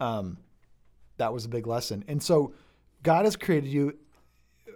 um, 0.00 0.38
that 1.18 1.32
was 1.32 1.44
a 1.44 1.48
big 1.48 1.68
lesson. 1.68 2.02
And 2.08 2.20
so 2.20 2.54
God 3.04 3.24
has 3.24 3.36
created 3.36 3.70
you 3.70 3.96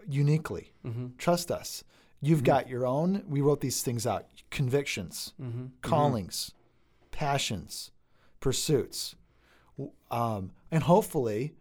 uniquely. 0.08 0.72
Trust 1.18 1.50
us. 1.50 1.82
You've 2.20 2.44
got 2.44 2.68
your 2.68 2.86
own. 2.86 3.24
We 3.26 3.40
wrote 3.40 3.60
these 3.60 3.82
things 3.82 4.06
out: 4.06 4.26
convictions, 4.50 5.32
mm-hmm. 5.40 5.66
callings, 5.82 6.52
passions, 7.10 7.90
pursuits, 8.40 9.14
um, 10.10 10.52
and 10.70 10.82
hopefully. 10.84 11.54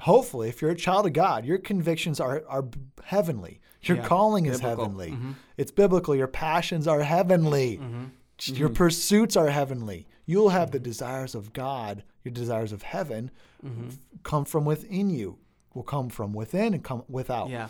Hopefully, 0.00 0.48
if 0.48 0.62
you're 0.62 0.70
a 0.70 0.76
child 0.76 1.04
of 1.04 1.12
God, 1.12 1.44
your 1.44 1.58
convictions 1.58 2.20
are, 2.20 2.42
are 2.48 2.64
heavenly. 3.04 3.60
Your 3.82 3.98
Yeah, 3.98 4.06
calling 4.06 4.46
is 4.46 4.58
biblical. 4.58 4.84
heavenly. 4.84 5.10
Mm-hmm. 5.10 5.32
It's 5.58 5.70
biblical. 5.70 6.16
Your 6.16 6.26
passions 6.26 6.88
are 6.88 7.02
heavenly. 7.02 7.76
Mm-hmm. 7.76 8.54
Your 8.56 8.70
pursuits 8.70 9.36
are 9.36 9.48
heavenly. 9.48 10.06
You'll 10.24 10.48
have 10.48 10.70
the 10.70 10.78
desires 10.78 11.34
of 11.34 11.52
God, 11.52 12.02
your 12.24 12.32
desires 12.32 12.72
of 12.72 12.80
heaven, 12.82 13.30
come 14.22 14.46
from 14.46 14.64
within 14.64 15.10
you. 15.10 15.38
Will 15.74 15.82
come 15.82 16.08
from 16.08 16.32
within 16.32 16.72
and 16.72 16.82
come 16.82 17.04
without. 17.08 17.50
Yeah. 17.50 17.68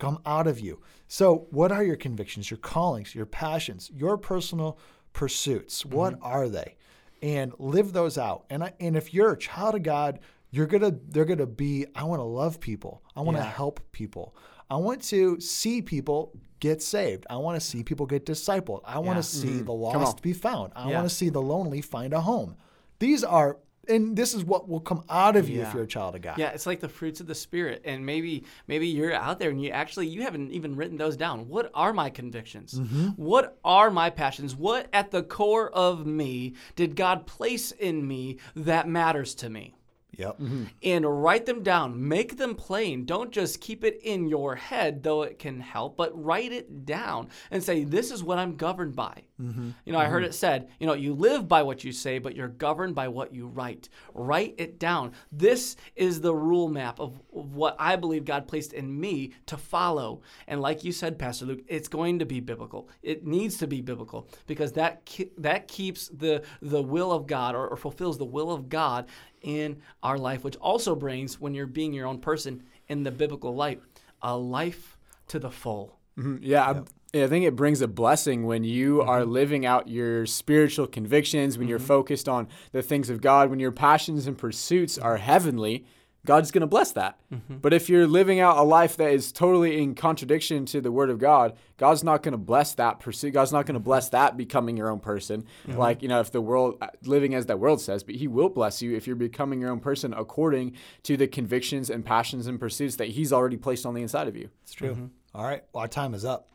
Come 0.00 0.18
out 0.26 0.46
of 0.46 0.58
you. 0.58 0.80
So, 1.06 1.46
what 1.50 1.70
are 1.70 1.84
your 1.84 1.96
convictions, 1.96 2.50
your 2.50 2.58
callings, 2.58 3.14
your 3.14 3.26
passions, 3.26 3.90
your 3.94 4.16
personal 4.16 4.78
pursuits? 5.12 5.82
Mm-hmm. 5.82 5.96
What 5.96 6.18
are 6.22 6.48
they? 6.48 6.76
And 7.22 7.52
live 7.58 7.92
those 7.92 8.16
out. 8.16 8.46
And 8.50 8.64
I, 8.64 8.72
and 8.80 8.96
if 8.96 9.12
you're 9.12 9.32
a 9.32 9.38
child 9.38 9.74
of 9.74 9.82
God, 9.82 10.18
you're 10.50 10.66
gonna 10.66 10.92
they're 11.08 11.24
gonna 11.26 11.46
be. 11.46 11.86
I 11.94 12.04
want 12.04 12.20
to 12.20 12.24
love 12.24 12.60
people. 12.60 13.02
I 13.14 13.20
want 13.20 13.36
to 13.36 13.42
Yeah. 13.42 13.50
help 13.50 13.80
people. 13.92 14.34
I 14.70 14.76
want 14.76 15.02
to 15.04 15.38
see 15.40 15.82
people 15.82 16.32
get 16.60 16.82
saved. 16.82 17.26
I 17.28 17.36
want 17.36 17.60
to 17.60 17.66
see 17.66 17.82
people 17.82 18.06
get 18.06 18.24
discipled. 18.24 18.80
I 18.84 18.98
want 19.00 19.18
to 19.18 19.22
see 19.22 19.48
mm-hmm. 19.48 19.64
the 19.64 19.72
lost 19.72 20.22
be 20.22 20.32
found. 20.32 20.72
I 20.76 20.88
Yeah. 20.88 20.96
want 20.96 21.08
to 21.08 21.14
see 21.14 21.28
the 21.28 21.42
lonely 21.42 21.80
find 21.80 22.12
a 22.12 22.20
home. 22.20 22.56
These 23.00 23.24
are, 23.24 23.58
and 23.90 24.16
this 24.16 24.32
is 24.34 24.44
what 24.44 24.68
will 24.68 24.80
come 24.80 25.04
out 25.10 25.36
of 25.36 25.48
you 25.48 25.62
if 25.62 25.74
you're 25.74 25.82
a 25.82 25.86
child 25.88 26.14
of 26.14 26.22
God. 26.22 26.38
Yeah, 26.38 26.50
it's 26.50 26.66
like 26.66 26.80
the 26.80 26.88
fruits 26.88 27.20
of 27.20 27.26
the 27.26 27.34
spirit, 27.34 27.82
and 27.84 28.06
maybe 28.06 28.44
maybe 28.68 28.86
you're 28.86 29.12
out 29.12 29.38
there 29.38 29.50
and 29.50 29.62
you 29.62 29.70
actually 29.70 30.06
you 30.06 30.22
haven't 30.22 30.52
even 30.52 30.76
written 30.76 30.96
those 30.96 31.16
down. 31.16 31.48
What 31.48 31.70
are 31.74 31.92
my 31.92 32.08
convictions? 32.10 32.74
Mm-hmm. 32.74 33.08
What 33.10 33.58
are 33.64 33.90
my 33.90 34.10
passions? 34.10 34.56
What 34.56 34.88
at 34.92 35.10
the 35.10 35.22
core 35.22 35.70
of 35.70 36.06
me 36.06 36.54
did 36.76 36.96
God 36.96 37.26
place 37.26 37.72
in 37.72 38.06
me 38.06 38.38
that 38.56 38.88
matters 38.88 39.34
to 39.36 39.50
me? 39.50 39.74
Yep. 40.16 40.38
Mm-hmm. 40.38 40.64
and 40.82 41.22
write 41.22 41.46
them 41.46 41.62
down. 41.62 42.08
Make 42.08 42.36
them 42.36 42.54
plain. 42.54 43.04
Don't 43.04 43.30
just 43.30 43.60
keep 43.60 43.84
it 43.84 44.00
in 44.02 44.28
your 44.28 44.54
head, 44.54 45.02
though 45.02 45.22
it 45.22 45.38
can 45.38 45.60
help, 45.60 45.96
but 45.96 46.10
write 46.22 46.52
it 46.52 46.84
down 46.84 47.28
and 47.50 47.62
say, 47.62 47.84
This 47.84 48.10
is 48.10 48.22
what 48.22 48.38
I'm 48.38 48.56
governed 48.56 48.96
by. 48.96 49.24
Mm-hmm. 49.40 49.70
You 49.84 49.92
know, 49.92 49.98
I 49.98 50.06
heard 50.06 50.22
mm-hmm. 50.22 50.30
it 50.30 50.34
said, 50.34 50.68
you 50.78 50.86
know, 50.86 50.92
you 50.92 51.14
live 51.14 51.48
by 51.48 51.62
what 51.62 51.82
you 51.82 51.92
say, 51.92 52.18
but 52.18 52.36
you're 52.36 52.48
governed 52.48 52.94
by 52.94 53.08
what 53.08 53.34
you 53.34 53.46
write. 53.46 53.88
Write 54.12 54.54
it 54.58 54.78
down. 54.78 55.12
This 55.32 55.76
is 55.96 56.20
the 56.20 56.34
rule 56.34 56.68
map 56.68 57.00
of, 57.00 57.20
of 57.34 57.54
what 57.54 57.76
I 57.78 57.96
believe 57.96 58.24
God 58.24 58.46
placed 58.46 58.72
in 58.72 59.00
me 59.00 59.32
to 59.46 59.56
follow. 59.56 60.22
And 60.46 60.60
like 60.60 60.84
you 60.84 60.92
said, 60.92 61.18
Pastor 61.18 61.46
Luke, 61.46 61.60
it's 61.68 61.88
going 61.88 62.18
to 62.18 62.26
be 62.26 62.40
biblical. 62.40 62.88
It 63.02 63.26
needs 63.26 63.56
to 63.58 63.66
be 63.66 63.80
biblical 63.80 64.28
because 64.46 64.72
that 64.72 65.06
ke- 65.06 65.32
that 65.38 65.68
keeps 65.68 66.08
the 66.08 66.42
the 66.60 66.82
will 66.82 67.12
of 67.12 67.26
God 67.26 67.54
or, 67.54 67.68
or 67.68 67.76
fulfills 67.76 68.18
the 68.18 68.24
will 68.24 68.50
of 68.50 68.68
God 68.68 69.08
in 69.42 69.80
our 70.02 70.18
life, 70.18 70.44
which 70.44 70.56
also 70.56 70.94
brings, 70.94 71.40
when 71.40 71.54
you're 71.54 71.66
being 71.66 71.92
your 71.92 72.06
own 72.06 72.18
person 72.18 72.62
in 72.88 73.02
the 73.02 73.10
biblical 73.10 73.54
light, 73.54 73.80
a 74.22 74.36
life 74.36 74.98
to 75.28 75.38
the 75.38 75.50
full. 75.50 75.98
Mhm. 76.18 76.38
Yeah, 76.42 76.82
yeah, 77.12 77.24
I 77.24 77.26
think 77.26 77.44
it 77.44 77.56
brings 77.56 77.80
a 77.80 77.88
blessing 77.88 78.44
when 78.46 78.62
you 78.62 78.98
mm-hmm. 78.98 79.08
are 79.08 79.24
living 79.24 79.66
out 79.66 79.88
your 79.88 80.26
spiritual 80.26 80.86
convictions, 80.86 81.58
when 81.58 81.66
you're 81.66 81.78
mm-hmm. 81.78 81.88
focused 81.88 82.28
on 82.28 82.48
the 82.72 82.82
things 82.82 83.10
of 83.10 83.20
God, 83.20 83.50
when 83.50 83.58
your 83.58 83.72
passions 83.72 84.26
and 84.26 84.38
pursuits 84.38 84.96
are 84.98 85.16
mm-hmm. 85.16 85.24
heavenly. 85.24 85.84
God's 86.26 86.50
going 86.50 86.60
to 86.60 86.66
bless 86.66 86.92
that. 86.92 87.18
Mm-hmm. 87.32 87.56
But 87.56 87.72
if 87.72 87.88
you're 87.88 88.06
living 88.06 88.40
out 88.40 88.58
a 88.58 88.62
life 88.62 88.96
that 88.98 89.10
is 89.10 89.32
totally 89.32 89.82
in 89.82 89.94
contradiction 89.94 90.66
to 90.66 90.80
the 90.80 90.92
Word 90.92 91.10
of 91.10 91.18
God, 91.18 91.56
God's 91.78 92.04
not 92.04 92.22
going 92.22 92.32
to 92.32 92.38
bless 92.38 92.74
that 92.74 93.00
pursuit. 93.00 93.32
God's 93.32 93.52
not 93.52 93.66
going 93.66 93.74
to 93.74 93.80
bless 93.80 94.10
that 94.10 94.36
becoming 94.36 94.76
your 94.76 94.90
own 94.90 95.00
person. 95.00 95.46
Mm-hmm. 95.66 95.78
Like, 95.78 96.02
you 96.02 96.08
know, 96.08 96.20
if 96.20 96.30
the 96.30 96.40
world, 96.40 96.76
uh, 96.80 96.88
living 97.04 97.34
as 97.34 97.46
that 97.46 97.58
world 97.58 97.80
says, 97.80 98.02
but 98.02 98.14
He 98.14 98.28
will 98.28 98.50
bless 98.50 98.82
you 98.82 98.94
if 98.94 99.06
you're 99.06 99.16
becoming 99.16 99.60
your 99.60 99.70
own 99.70 99.80
person 99.80 100.12
according 100.12 100.76
to 101.04 101.16
the 101.16 101.26
convictions 101.26 101.88
and 101.88 102.04
passions 102.04 102.46
and 102.46 102.60
pursuits 102.60 102.96
that 102.96 103.08
He's 103.08 103.32
already 103.32 103.56
placed 103.56 103.86
on 103.86 103.94
the 103.94 104.02
inside 104.02 104.28
of 104.28 104.36
you. 104.36 104.50
It's 104.62 104.74
true. 104.74 104.90
Mm-hmm. 104.90 105.06
All 105.34 105.44
right. 105.44 105.64
Well, 105.72 105.82
our 105.82 105.88
time 105.88 106.14
is 106.14 106.24
up. 106.24 106.48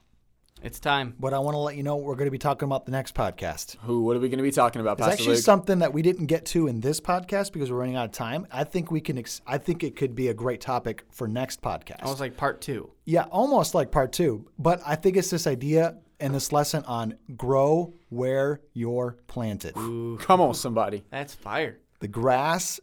It's 0.66 0.80
time. 0.80 1.14
But 1.20 1.36
I 1.36 1.38
want 1.38 1.54
to 1.54 1.60
let 1.60 1.76
you 1.78 1.84
know 1.84 1.96
we're 1.98 2.16
going 2.16 2.26
to 2.26 2.32
be 2.32 2.40
talking 2.40 2.66
about 2.66 2.88
the 2.88 2.92
next 2.92 3.14
podcast. 3.14 3.78
Who, 3.84 4.02
what 4.02 4.18
are 4.18 4.20
we 4.20 4.30
going 4.30 4.40
to 4.40 4.44
be 4.44 4.50
talking 4.50 4.82
about, 4.82 4.94
It's 4.94 5.02
Pastor 5.06 5.14
actually 5.14 5.36
Luke? 5.36 5.44
something 5.44 5.78
that 5.78 5.94
we 5.94 6.02
didn't 6.02 6.26
get 6.26 6.44
to 6.48 6.66
in 6.66 6.82
this 6.82 7.00
podcast 7.00 7.54
because 7.54 7.72
we're 7.72 7.78
running 7.78 7.96
out 7.96 8.06
of 8.06 8.12
time. 8.14 8.48
I 8.52 8.64
think 8.64 8.90
we 8.90 9.00
can. 9.00 9.20
Ex- 9.20 9.42
I 9.46 9.60
think 9.60 9.84
it 9.84 9.96
could 9.96 10.16
be 10.16 10.30
a 10.30 10.34
great 10.34 10.62
topic 10.62 11.04
for 11.12 11.28
next 11.28 11.62
podcast. 11.62 12.02
Almost 12.02 12.20
like 12.20 12.36
part 12.36 12.62
two. 12.62 12.90
yeah, 13.06 13.26
almost 13.32 13.76
like 13.76 13.92
part 13.92 14.12
two. 14.12 14.50
But 14.58 14.82
I 14.84 14.96
think 14.96 15.18
it's 15.18 15.30
this 15.30 15.46
idea 15.46 15.98
and 16.20 16.34
this 16.34 16.52
lesson 16.52 16.84
on 16.86 17.16
grow 17.38 17.94
where 18.10 18.60
you're 18.74 19.18
planted. 19.28 19.78
Ooh. 19.78 20.18
Come 20.20 20.42
on, 20.42 20.56
somebody. 20.56 21.04
That's 21.12 21.36
fire. 21.36 21.78
The 22.00 22.08
grass 22.08 22.80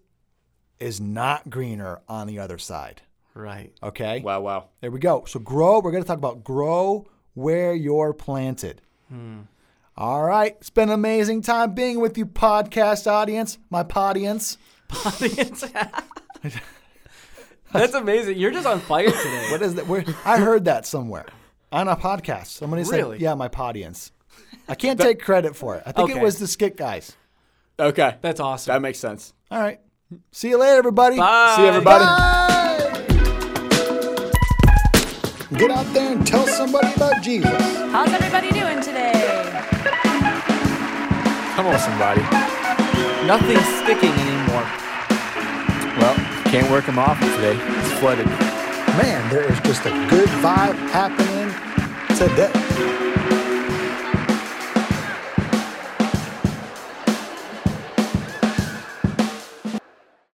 is 0.78 1.00
not 1.00 1.50
greener 1.50 2.00
on 2.08 2.28
the 2.28 2.38
other 2.38 2.58
side. 2.58 3.02
Right. 3.34 3.72
Okay? 3.82 4.20
Wow, 4.20 4.42
wow. 4.42 4.68
There 4.80 4.90
we 4.90 5.00
go. 5.00 5.24
So 5.26 5.40
grow, 5.40 5.80
we're 5.80 5.90
going 5.90 6.02
to 6.04 6.06
talk 6.06 6.18
about 6.18 6.44
grow 6.44 7.08
where 7.34 7.74
you're 7.74 8.12
planted. 8.12 8.80
Hmm. 9.08 9.40
All 9.96 10.24
right. 10.24 10.56
It's 10.58 10.70
been 10.70 10.88
an 10.88 10.94
amazing 10.94 11.42
time 11.42 11.74
being 11.74 12.00
with 12.00 12.16
you, 12.16 12.26
podcast 12.26 13.06
audience, 13.06 13.58
my 13.70 13.82
podience. 13.82 14.56
Audience. 15.06 15.64
That's 17.72 17.94
amazing. 17.94 18.38
You're 18.38 18.50
just 18.50 18.66
on 18.66 18.80
fire 18.80 19.10
today. 19.10 19.48
What 19.50 19.62
is 19.62 19.74
that? 19.76 19.86
Where, 19.86 20.04
I 20.24 20.38
heard 20.38 20.66
that 20.66 20.86
somewhere 20.86 21.26
on 21.70 21.88
a 21.88 21.96
podcast. 21.96 22.46
Somebody 22.48 22.82
Really? 22.84 23.16
said, 23.18 23.22
yeah, 23.22 23.34
my 23.34 23.48
podience. 23.48 24.12
I 24.68 24.74
can't 24.74 25.00
take 25.00 25.20
credit 25.22 25.56
for 25.56 25.76
it. 25.76 25.82
I 25.86 25.92
think 25.92 26.10
Okay. 26.10 26.20
it 26.20 26.22
was 26.22 26.38
the 26.38 26.46
skit 26.46 26.76
guys. 26.76 27.16
Okay. 27.78 28.16
That's 28.20 28.40
awesome. 28.40 28.72
That 28.72 28.82
makes 28.82 28.98
sense. 28.98 29.32
All 29.50 29.60
right. 29.60 29.80
See 30.30 30.50
you 30.50 30.58
later, 30.58 30.76
everybody. 30.76 31.16
Bye. 31.16 31.54
See 31.56 31.62
you, 31.62 31.68
everybody. 31.68 32.04
Bye. 32.04 32.38
Get 35.62 35.70
out 35.70 35.86
there 35.94 36.10
and 36.10 36.26
tell 36.26 36.44
somebody 36.48 36.92
about 36.96 37.22
Jesus. 37.22 37.48
How's 37.92 38.12
everybody 38.12 38.50
doing 38.50 38.80
today? 38.80 39.12
Come 41.54 41.66
on, 41.66 41.78
somebody. 41.78 42.20
Nothing's 43.28 43.64
sticking 43.78 44.10
anymore. 44.10 44.66
Well, 46.02 46.16
can't 46.50 46.68
work 46.68 46.86
them 46.86 46.98
off 46.98 47.16
today. 47.20 47.56
It's 47.78 47.92
flooded. 48.00 48.26
Man, 48.98 49.30
there 49.30 49.48
is 49.52 49.60
just 49.60 49.86
a 49.86 49.90
good 50.10 50.28
vibe 50.42 50.74
happening 50.90 51.46
today. 52.18 53.11